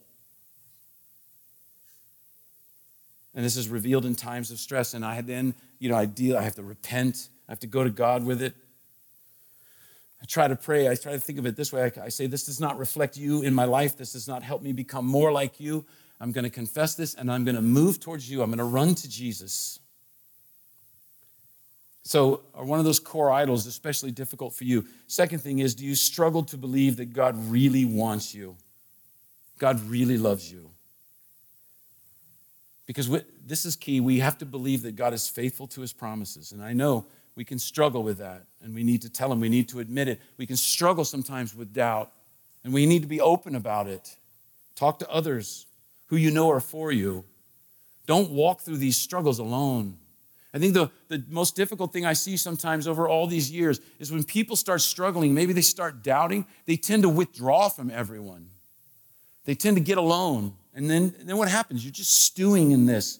And 3.37 3.45
this 3.45 3.55
is 3.55 3.69
revealed 3.69 4.03
in 4.03 4.15
times 4.15 4.49
of 4.49 4.57
stress. 4.57 4.95
And 4.95 5.05
I 5.05 5.21
then, 5.21 5.53
you 5.77 5.89
know, 5.89 5.95
I 5.95 6.05
deal, 6.05 6.35
I 6.35 6.41
have 6.41 6.55
to 6.55 6.63
repent. 6.63 7.29
I 7.47 7.51
have 7.51 7.59
to 7.59 7.67
go 7.67 7.83
to 7.83 7.91
God 7.91 8.25
with 8.25 8.41
it. 8.41 8.55
I 10.19 10.25
try 10.25 10.47
to 10.47 10.55
pray. 10.55 10.89
I 10.89 10.95
try 10.95 11.11
to 11.11 11.19
think 11.19 11.37
of 11.37 11.45
it 11.45 11.55
this 11.55 11.71
way. 11.71 11.91
I 12.01 12.09
say, 12.09 12.25
This 12.25 12.47
does 12.47 12.59
not 12.59 12.79
reflect 12.79 13.15
you 13.15 13.43
in 13.43 13.53
my 13.53 13.65
life. 13.65 13.95
This 13.95 14.13
does 14.13 14.27
not 14.27 14.41
help 14.41 14.63
me 14.63 14.73
become 14.73 15.05
more 15.05 15.31
like 15.31 15.59
you. 15.59 15.85
I'm 16.19 16.31
going 16.31 16.45
to 16.45 16.49
confess 16.49 16.95
this 16.95 17.13
and 17.13 17.31
I'm 17.31 17.43
going 17.45 17.55
to 17.55 17.61
move 17.61 17.99
towards 17.99 18.27
you. 18.27 18.41
I'm 18.41 18.49
going 18.49 18.57
to 18.57 18.63
run 18.63 18.95
to 18.95 19.07
Jesus. 19.07 19.79
So, 22.01 22.41
are 22.55 22.65
one 22.65 22.79
of 22.79 22.85
those 22.85 22.99
core 22.99 23.29
idols 23.29 23.67
especially 23.67 24.09
difficult 24.09 24.55
for 24.55 24.63
you? 24.63 24.87
Second 25.05 25.39
thing 25.39 25.59
is, 25.59 25.75
do 25.75 25.85
you 25.85 25.93
struggle 25.93 26.41
to 26.45 26.57
believe 26.57 26.97
that 26.97 27.13
God 27.13 27.35
really 27.51 27.85
wants 27.85 28.33
you? 28.33 28.55
God 29.59 29.79
really 29.87 30.17
loves 30.17 30.51
you. 30.51 30.71
Because 32.87 33.09
this 33.45 33.65
is 33.65 33.75
key. 33.75 33.99
We 33.99 34.19
have 34.19 34.39
to 34.39 34.45
believe 34.45 34.81
that 34.81 34.95
God 34.95 35.13
is 35.13 35.27
faithful 35.27 35.67
to 35.67 35.81
his 35.81 35.93
promises. 35.93 36.53
And 36.53 36.63
I 36.63 36.73
know 36.73 37.05
we 37.35 37.45
can 37.45 37.59
struggle 37.59 38.01
with 38.01 38.17
that, 38.17 38.47
and 38.63 38.73
we 38.73 38.83
need 38.83 39.03
to 39.03 39.09
tell 39.09 39.31
him, 39.31 39.39
we 39.39 39.49
need 39.49 39.69
to 39.69 39.79
admit 39.79 40.07
it. 40.07 40.19
We 40.37 40.47
can 40.47 40.57
struggle 40.57 41.05
sometimes 41.05 41.53
with 41.53 41.71
doubt, 41.71 42.11
and 42.63 42.73
we 42.73 42.87
need 42.87 43.03
to 43.03 43.07
be 43.07 43.21
open 43.21 43.55
about 43.55 43.87
it. 43.87 44.15
Talk 44.73 44.97
to 44.99 45.09
others 45.09 45.67
who 46.07 46.15
you 46.15 46.31
know 46.31 46.49
are 46.49 46.59
for 46.59 46.91
you. 46.91 47.25
Don't 48.07 48.31
walk 48.31 48.61
through 48.61 48.77
these 48.77 48.97
struggles 48.97 49.37
alone. 49.37 49.97
I 50.53 50.59
think 50.59 50.73
the, 50.73 50.89
the 51.09 51.23
most 51.29 51.55
difficult 51.55 51.93
thing 51.93 52.05
I 52.05 52.13
see 52.13 52.37
sometimes 52.37 52.87
over 52.87 53.07
all 53.07 53.27
these 53.27 53.51
years 53.51 53.81
is 53.99 54.11
when 54.11 54.23
people 54.23 54.55
start 54.55 54.81
struggling, 54.81 55.33
maybe 55.33 55.53
they 55.53 55.61
start 55.61 56.01
doubting, 56.01 56.45
they 56.65 56.77
tend 56.77 57.03
to 57.03 57.09
withdraw 57.09 57.69
from 57.69 57.91
everyone. 57.91 58.49
They 59.45 59.55
tend 59.55 59.77
to 59.77 59.83
get 59.83 59.97
alone. 59.97 60.55
And 60.77 60.87
then, 60.87 61.15
then 61.23 61.37
what 61.37 61.49
happens? 61.49 61.83
You're 61.83 61.91
just 61.91 62.21
stewing 62.21 62.69
in 62.69 62.85
this. 62.85 63.19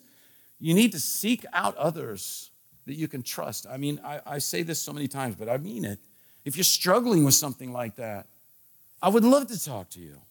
You 0.60 0.76
need 0.76 0.92
to 0.92 1.00
seek 1.00 1.44
out 1.54 1.76
others 1.76 2.52
that 2.86 2.94
you 2.94 3.08
can 3.08 3.24
trust. 3.24 3.66
I 3.68 3.78
mean, 3.78 4.00
I, 4.06 4.22
I 4.28 4.38
say 4.38 4.62
this 4.62 4.80
so 4.80 4.94
many 4.94 5.08
times, 5.08 5.36
but 5.38 5.50
I 5.50 5.58
mean 5.58 5.84
it. 5.84 5.98
If 6.46 6.56
you're 6.56 6.64
struggling 6.64 7.26
with 7.26 7.34
something 7.34 7.74
like 7.74 7.96
that, 7.96 8.28
I 9.02 9.10
would 9.10 9.24
love 9.24 9.48
to 9.48 9.62
talk 9.62 9.90
to 9.92 10.00
you. 10.00 10.22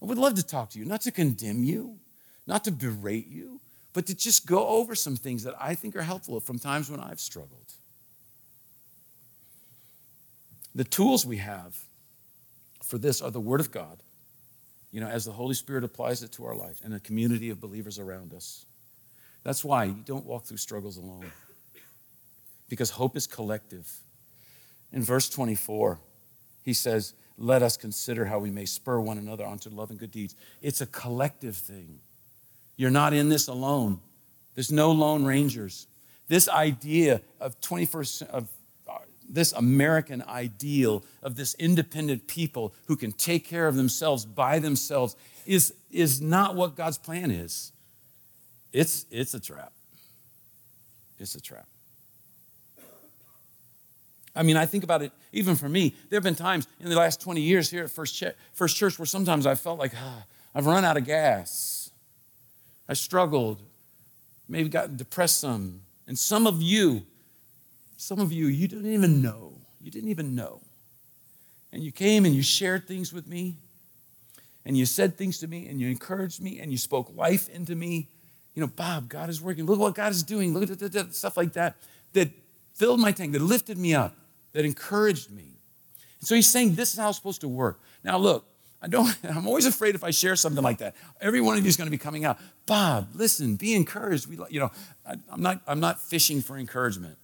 I 0.00 0.04
would 0.04 0.18
love 0.18 0.34
to 0.34 0.46
talk 0.46 0.70
to 0.70 0.78
you, 0.78 0.84
not 0.84 1.00
to 1.00 1.10
condemn 1.10 1.64
you, 1.64 1.98
not 2.46 2.62
to 2.64 2.70
berate 2.70 3.26
you, 3.26 3.60
but 3.92 4.06
to 4.06 4.14
just 4.14 4.46
go 4.46 4.68
over 4.68 4.94
some 4.94 5.16
things 5.16 5.42
that 5.42 5.54
I 5.60 5.74
think 5.74 5.96
are 5.96 6.02
helpful 6.02 6.38
from 6.38 6.60
times 6.60 6.88
when 6.88 7.00
I've 7.00 7.18
struggled. 7.18 7.72
The 10.76 10.84
tools 10.84 11.26
we 11.26 11.38
have 11.38 11.82
for 12.84 12.98
this 12.98 13.20
are 13.20 13.32
the 13.32 13.40
Word 13.40 13.58
of 13.58 13.72
God, 13.72 14.04
you 14.90 15.00
know, 15.00 15.08
as 15.08 15.24
the 15.24 15.32
Holy 15.32 15.54
Spirit 15.54 15.84
applies 15.84 16.22
it 16.22 16.32
to 16.32 16.44
our 16.44 16.54
life 16.54 16.80
and 16.84 16.94
a 16.94 17.00
community 17.00 17.50
of 17.50 17.60
believers 17.60 17.98
around 17.98 18.32
us. 18.32 18.64
That's 19.42 19.64
why 19.64 19.84
you 19.84 20.02
don't 20.04 20.26
walk 20.26 20.44
through 20.44 20.56
struggles 20.56 20.96
alone, 20.96 21.30
because 22.68 22.90
hope 22.90 23.16
is 23.16 23.26
collective. 23.26 23.90
In 24.92 25.02
verse 25.02 25.28
24, 25.28 25.98
he 26.62 26.72
says, 26.72 27.14
Let 27.38 27.62
us 27.62 27.76
consider 27.76 28.24
how 28.24 28.38
we 28.38 28.50
may 28.50 28.64
spur 28.64 28.98
one 28.98 29.18
another 29.18 29.44
onto 29.44 29.70
love 29.70 29.90
and 29.90 29.98
good 29.98 30.10
deeds. 30.10 30.34
It's 30.62 30.80
a 30.80 30.86
collective 30.86 31.56
thing. 31.56 32.00
You're 32.76 32.90
not 32.90 33.12
in 33.12 33.28
this 33.28 33.48
alone. 33.48 34.00
There's 34.54 34.72
no 34.72 34.90
lone 34.90 35.24
rangers. 35.24 35.86
This 36.28 36.48
idea 36.48 37.20
of 37.40 37.60
21st 37.60 38.28
of 38.28 38.48
this 39.28 39.52
American 39.52 40.22
ideal 40.22 41.04
of 41.22 41.36
this 41.36 41.54
independent 41.54 42.26
people 42.26 42.74
who 42.86 42.96
can 42.96 43.12
take 43.12 43.46
care 43.46 43.68
of 43.68 43.76
themselves 43.76 44.24
by 44.24 44.58
themselves 44.58 45.16
is, 45.44 45.74
is 45.90 46.20
not 46.20 46.54
what 46.54 46.76
God's 46.76 46.98
plan 46.98 47.30
is. 47.30 47.72
It's, 48.72 49.06
it's 49.10 49.34
a 49.34 49.40
trap. 49.40 49.72
It's 51.18 51.34
a 51.34 51.40
trap. 51.40 51.66
I 54.34 54.42
mean, 54.42 54.56
I 54.56 54.66
think 54.66 54.84
about 54.84 55.02
it 55.02 55.12
even 55.32 55.56
for 55.56 55.68
me. 55.68 55.94
There 56.10 56.16
have 56.16 56.24
been 56.24 56.34
times 56.34 56.68
in 56.80 56.90
the 56.90 56.96
last 56.96 57.20
20 57.20 57.40
years 57.40 57.70
here 57.70 57.84
at 57.84 57.90
First, 57.90 58.16
Ch- 58.16 58.34
First 58.52 58.76
Church 58.76 58.98
where 58.98 59.06
sometimes 59.06 59.46
I 59.46 59.54
felt 59.54 59.78
like, 59.78 59.92
ah, 59.96 60.24
I've 60.54 60.66
run 60.66 60.84
out 60.84 60.96
of 60.96 61.04
gas. 61.04 61.90
I 62.88 62.94
struggled, 62.94 63.62
maybe 64.48 64.68
gotten 64.68 64.96
depressed 64.96 65.40
some. 65.40 65.80
And 66.06 66.18
some 66.18 66.46
of 66.46 66.62
you, 66.62 67.06
some 67.96 68.20
of 68.20 68.32
you, 68.32 68.46
you 68.46 68.68
didn't 68.68 68.92
even 68.92 69.22
know. 69.22 69.58
You 69.80 69.90
didn't 69.90 70.10
even 70.10 70.34
know. 70.34 70.60
And 71.72 71.82
you 71.82 71.92
came 71.92 72.24
and 72.24 72.34
you 72.34 72.42
shared 72.42 72.86
things 72.86 73.12
with 73.12 73.26
me, 73.26 73.58
and 74.64 74.76
you 74.76 74.86
said 74.86 75.16
things 75.16 75.38
to 75.38 75.46
me, 75.46 75.68
and 75.68 75.80
you 75.80 75.88
encouraged 75.88 76.40
me, 76.40 76.58
and 76.58 76.72
you 76.72 76.78
spoke 76.78 77.14
life 77.14 77.48
into 77.48 77.74
me. 77.74 78.08
You 78.54 78.62
know, 78.62 78.68
Bob, 78.68 79.08
God 79.08 79.28
is 79.28 79.40
working. 79.40 79.66
Look 79.66 79.78
what 79.78 79.94
God 79.94 80.12
is 80.12 80.22
doing. 80.22 80.54
Look 80.54 80.70
at 80.70 81.14
stuff 81.14 81.36
like 81.36 81.52
that 81.54 81.76
that 82.14 82.30
filled 82.74 83.00
my 83.00 83.12
tank, 83.12 83.32
that 83.32 83.42
lifted 83.42 83.78
me 83.78 83.94
up, 83.94 84.16
that 84.52 84.64
encouraged 84.64 85.30
me. 85.30 85.58
And 86.20 86.28
so 86.28 86.34
he's 86.34 86.50
saying 86.50 86.74
this 86.74 86.92
is 86.92 86.98
how 86.98 87.08
it's 87.08 87.18
supposed 87.18 87.42
to 87.42 87.48
work. 87.48 87.80
Now, 88.02 88.18
look, 88.18 88.46
I 88.82 88.88
don't, 88.88 89.16
I'm 89.24 89.46
always 89.46 89.66
afraid 89.66 89.94
if 89.94 90.04
I 90.04 90.10
share 90.10 90.36
something 90.36 90.62
like 90.62 90.78
that. 90.78 90.94
Every 91.20 91.40
one 91.40 91.56
of 91.56 91.64
you 91.64 91.68
is 91.68 91.76
going 91.76 91.86
to 91.86 91.90
be 91.92 91.98
coming 91.98 92.24
out. 92.24 92.38
Bob, 92.66 93.08
listen, 93.14 93.56
be 93.56 93.74
encouraged. 93.74 94.26
We, 94.28 94.38
you 94.50 94.60
know, 94.60 94.70
I, 95.06 95.14
I'm 95.30 95.42
not, 95.42 95.60
I'm 95.66 95.80
not 95.80 96.00
fishing 96.00 96.42
for 96.42 96.56
encouragement. 96.56 97.18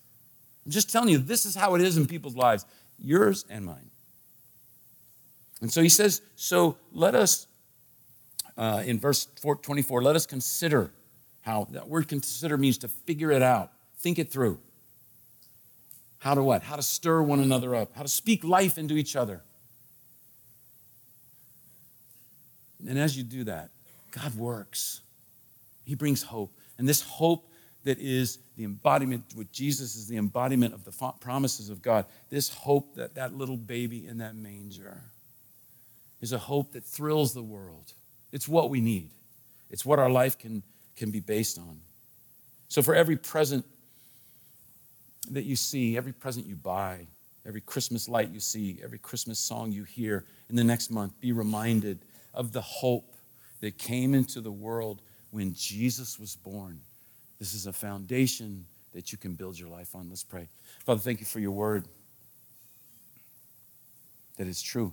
I'm 0.65 0.71
just 0.73 0.91
telling 0.91 1.09
you, 1.09 1.19
this 1.19 1.45
is 1.45 1.55
how 1.55 1.75
it 1.75 1.81
is 1.81 1.97
in 1.97 2.07
people's 2.07 2.37
lives, 2.37 2.65
yours 2.99 3.45
and 3.51 3.65
mine. 3.65 3.91
And 5.61 5.73
so 5.73 5.83
he 5.83 5.89
says, 5.89 6.23
so 6.37 6.77
let 6.93 7.15
us, 7.15 7.47
uh, 8.57 8.83
in 8.85 8.99
verse 8.99 9.27
24, 9.63 10.03
let 10.03 10.17
us 10.17 10.27
consider 10.27 10.91
how 11.41 11.67
that 11.71 11.89
word 11.89 12.09
consider 12.09 12.57
means 12.57 12.79
to 12.79 12.89
figure 12.89 13.31
it 13.31 13.43
out, 13.43 13.73
think 13.99 14.19
it 14.19 14.31
through. 14.31 14.59
How 16.19 16.35
to 16.35 16.43
what? 16.43 16.63
How 16.63 16.77
to 16.77 16.83
stir 16.83 17.23
one 17.23 17.41
another 17.41 17.75
up, 17.75 17.95
how 17.95 18.03
to 18.03 18.09
speak 18.09 18.45
life 18.45 18.79
into 18.79 18.97
each 18.97 19.17
other 19.17 19.43
And 22.89 22.99
as 22.99 23.17
you 23.17 23.23
do 23.23 23.45
that, 23.45 23.71
God 24.11 24.35
works. 24.37 25.01
He 25.85 25.95
brings 25.95 26.23
hope. 26.23 26.53
And 26.79 26.89
this 26.89 27.03
hope 27.03 27.49
that 27.85 27.99
is 27.99 28.39
the 28.57 28.65
embodiment, 28.65 29.25
what 29.35 29.51
Jesus 29.53 29.97
is 29.97 30.07
the 30.07 30.17
embodiment 30.17 30.75
of 30.75 30.85
the 30.85 30.93
promises 31.21 31.69
of 31.69 31.83
God, 31.83 32.07
this 32.31 32.49
hope 32.49 32.95
that 32.95 33.15
that 33.15 33.35
little 33.35 33.57
baby 33.57 34.07
in 34.07 34.19
that 34.19 34.37
manger 34.37 35.03
is 36.21 36.33
a 36.33 36.39
hope 36.39 36.73
that 36.73 36.85
thrills 36.85 37.35
the 37.35 37.43
world. 37.43 37.93
It's 38.31 38.49
what 38.49 38.71
we 38.71 38.81
need, 38.81 39.11
it's 39.71 39.85
what 39.85 39.99
our 39.99 40.11
life 40.11 40.39
can, 40.39 40.63
can 40.97 41.11
be 41.11 41.21
based 41.21 41.59
on. 41.59 41.81
So, 42.69 42.83
for 42.83 42.95
every 42.95 43.17
present 43.17 43.67
that 45.31 45.45
you 45.45 45.57
see, 45.57 45.97
every 45.97 46.13
present 46.13 46.47
you 46.47 46.57
buy, 46.57 47.07
every 47.47 47.61
Christmas 47.61 48.09
light 48.09 48.31
you 48.31 48.41
see, 48.41 48.81
every 48.83 48.99
Christmas 48.99 49.39
song 49.39 49.73
you 49.73 49.85
hear 49.85 50.25
in 50.49 50.57
the 50.57 50.65
next 50.65 50.91
month, 50.91 51.19
be 51.21 51.33
reminded 51.33 51.99
of 52.35 52.53
the 52.53 52.61
hope 52.61 53.15
that 53.61 53.79
came 53.79 54.15
into 54.15 54.41
the 54.41 54.53
world 54.53 55.03
when 55.31 55.55
Jesus 55.55 56.19
was 56.19 56.37
born. 56.37 56.81
This 57.43 57.55
is 57.55 57.67
a 57.67 57.73
foundation 57.73 58.67
that 58.93 59.11
you 59.11 59.19
can 59.19 59.35
build 59.35 59.59
your 59.59 59.69
life 59.69 59.97
on. 59.97 60.09
Let's 60.09 60.23
pray. 60.23 60.49
Father, 60.87 61.01
thank 61.01 61.19
you 61.19 61.27
for 61.27 61.41
your 61.41 61.51
word 61.51 61.89
that 64.37 64.47
is 64.47 64.63
true. 64.63 64.93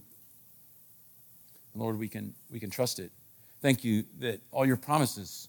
Lord, 1.76 2.00
we 2.00 2.08
can, 2.08 2.34
we 2.50 2.60
can 2.60 2.72
trust 2.72 2.98
it. 2.98 3.12
Thank 3.62 3.84
you 3.84 4.04
that 4.18 4.42
all 4.50 4.66
your 4.66 4.78
promises 4.78 5.48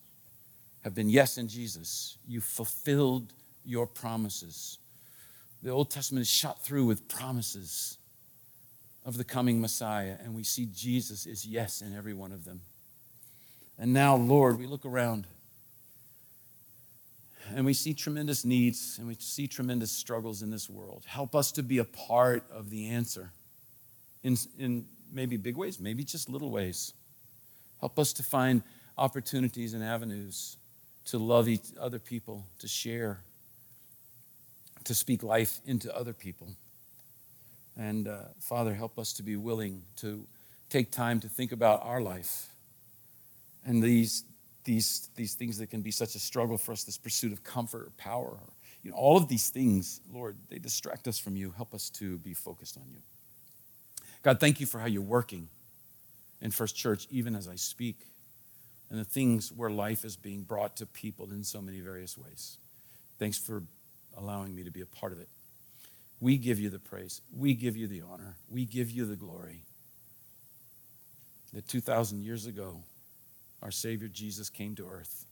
have 0.84 0.94
been 0.94 1.08
yes 1.08 1.38
in 1.38 1.48
Jesus. 1.48 2.18
You 2.28 2.42
fulfilled 2.42 3.32
your 3.64 3.86
promises. 3.86 4.76
The 5.62 5.70
Old 5.70 5.90
Testament 5.90 6.20
is 6.20 6.28
shot 6.28 6.62
through 6.62 6.84
with 6.84 7.08
promises 7.08 7.96
of 9.06 9.16
the 9.16 9.24
coming 9.24 9.58
Messiah, 9.58 10.16
and 10.22 10.34
we 10.34 10.44
see 10.44 10.68
Jesus 10.70 11.24
is 11.24 11.46
yes 11.46 11.80
in 11.80 11.96
every 11.96 12.12
one 12.12 12.30
of 12.30 12.44
them. 12.44 12.60
And 13.78 13.94
now, 13.94 14.16
Lord, 14.16 14.58
we 14.58 14.66
look 14.66 14.84
around 14.84 15.26
and 17.54 17.64
we 17.64 17.72
see 17.72 17.94
tremendous 17.94 18.44
needs 18.44 18.96
and 18.98 19.06
we 19.06 19.16
see 19.18 19.46
tremendous 19.46 19.90
struggles 19.90 20.42
in 20.42 20.50
this 20.50 20.68
world. 20.68 21.04
Help 21.06 21.34
us 21.34 21.52
to 21.52 21.62
be 21.62 21.78
a 21.78 21.84
part 21.84 22.44
of 22.50 22.70
the 22.70 22.88
answer 22.88 23.32
in, 24.22 24.36
in 24.58 24.86
maybe 25.12 25.36
big 25.36 25.56
ways, 25.56 25.80
maybe 25.80 26.04
just 26.04 26.28
little 26.28 26.50
ways. 26.50 26.92
Help 27.80 27.98
us 27.98 28.12
to 28.14 28.22
find 28.22 28.62
opportunities 28.98 29.74
and 29.74 29.82
avenues 29.82 30.56
to 31.06 31.18
love 31.18 31.48
each 31.48 31.66
other 31.80 31.98
people, 31.98 32.46
to 32.58 32.68
share, 32.68 33.20
to 34.84 34.94
speak 34.94 35.22
life 35.22 35.60
into 35.66 35.94
other 35.96 36.12
people. 36.12 36.48
And 37.76 38.08
uh, 38.08 38.24
Father, 38.38 38.74
help 38.74 38.98
us 38.98 39.12
to 39.14 39.22
be 39.22 39.36
willing 39.36 39.82
to 39.96 40.26
take 40.68 40.90
time 40.90 41.20
to 41.20 41.28
think 41.28 41.52
about 41.52 41.82
our 41.82 42.00
life 42.00 42.50
and 43.64 43.82
these, 43.82 44.24
these, 44.70 45.08
these 45.16 45.34
things 45.34 45.58
that 45.58 45.68
can 45.68 45.80
be 45.80 45.90
such 45.90 46.14
a 46.14 46.20
struggle 46.20 46.56
for 46.56 46.70
us 46.70 46.84
this 46.84 46.96
pursuit 46.96 47.32
of 47.32 47.42
comfort 47.42 47.88
or 47.88 47.90
power. 47.96 48.28
or, 48.28 48.52
You 48.84 48.92
know, 48.92 48.96
all 48.96 49.16
of 49.16 49.26
these 49.26 49.50
things, 49.50 50.00
Lord, 50.12 50.36
they 50.48 50.60
distract 50.60 51.08
us 51.08 51.18
from 51.18 51.34
you. 51.34 51.52
Help 51.56 51.74
us 51.74 51.90
to 51.90 52.18
be 52.18 52.34
focused 52.34 52.76
on 52.76 52.84
you. 52.88 53.00
God, 54.22 54.38
thank 54.38 54.60
you 54.60 54.66
for 54.66 54.78
how 54.78 54.86
you're 54.86 55.02
working 55.02 55.48
in 56.40 56.52
First 56.52 56.76
Church, 56.76 57.08
even 57.10 57.34
as 57.34 57.48
I 57.48 57.56
speak, 57.56 57.96
and 58.90 59.00
the 59.00 59.04
things 59.04 59.52
where 59.52 59.70
life 59.70 60.04
is 60.04 60.14
being 60.14 60.42
brought 60.42 60.76
to 60.76 60.86
people 60.86 61.32
in 61.32 61.42
so 61.42 61.60
many 61.60 61.80
various 61.80 62.16
ways. 62.16 62.58
Thanks 63.18 63.38
for 63.38 63.64
allowing 64.16 64.54
me 64.54 64.62
to 64.62 64.70
be 64.70 64.82
a 64.82 64.86
part 64.86 65.12
of 65.12 65.18
it. 65.18 65.28
We 66.20 66.36
give 66.36 66.60
you 66.60 66.70
the 66.70 66.78
praise. 66.78 67.22
We 67.36 67.54
give 67.54 67.76
you 67.76 67.88
the 67.88 68.02
honor. 68.02 68.36
We 68.48 68.66
give 68.66 68.88
you 68.88 69.04
the 69.04 69.16
glory. 69.16 69.64
That 71.54 71.66
2,000 71.66 72.22
years 72.22 72.46
ago, 72.46 72.84
our 73.62 73.70
Savior 73.70 74.08
Jesus 74.08 74.48
came 74.48 74.74
to 74.76 74.86
earth 74.86 75.26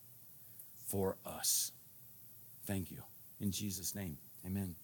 for 0.87 1.17
us. 1.25 1.73
Thank 2.67 2.91
you. 2.91 3.03
In 3.41 3.51
Jesus' 3.51 3.95
name, 3.95 4.19
amen. 4.45 4.75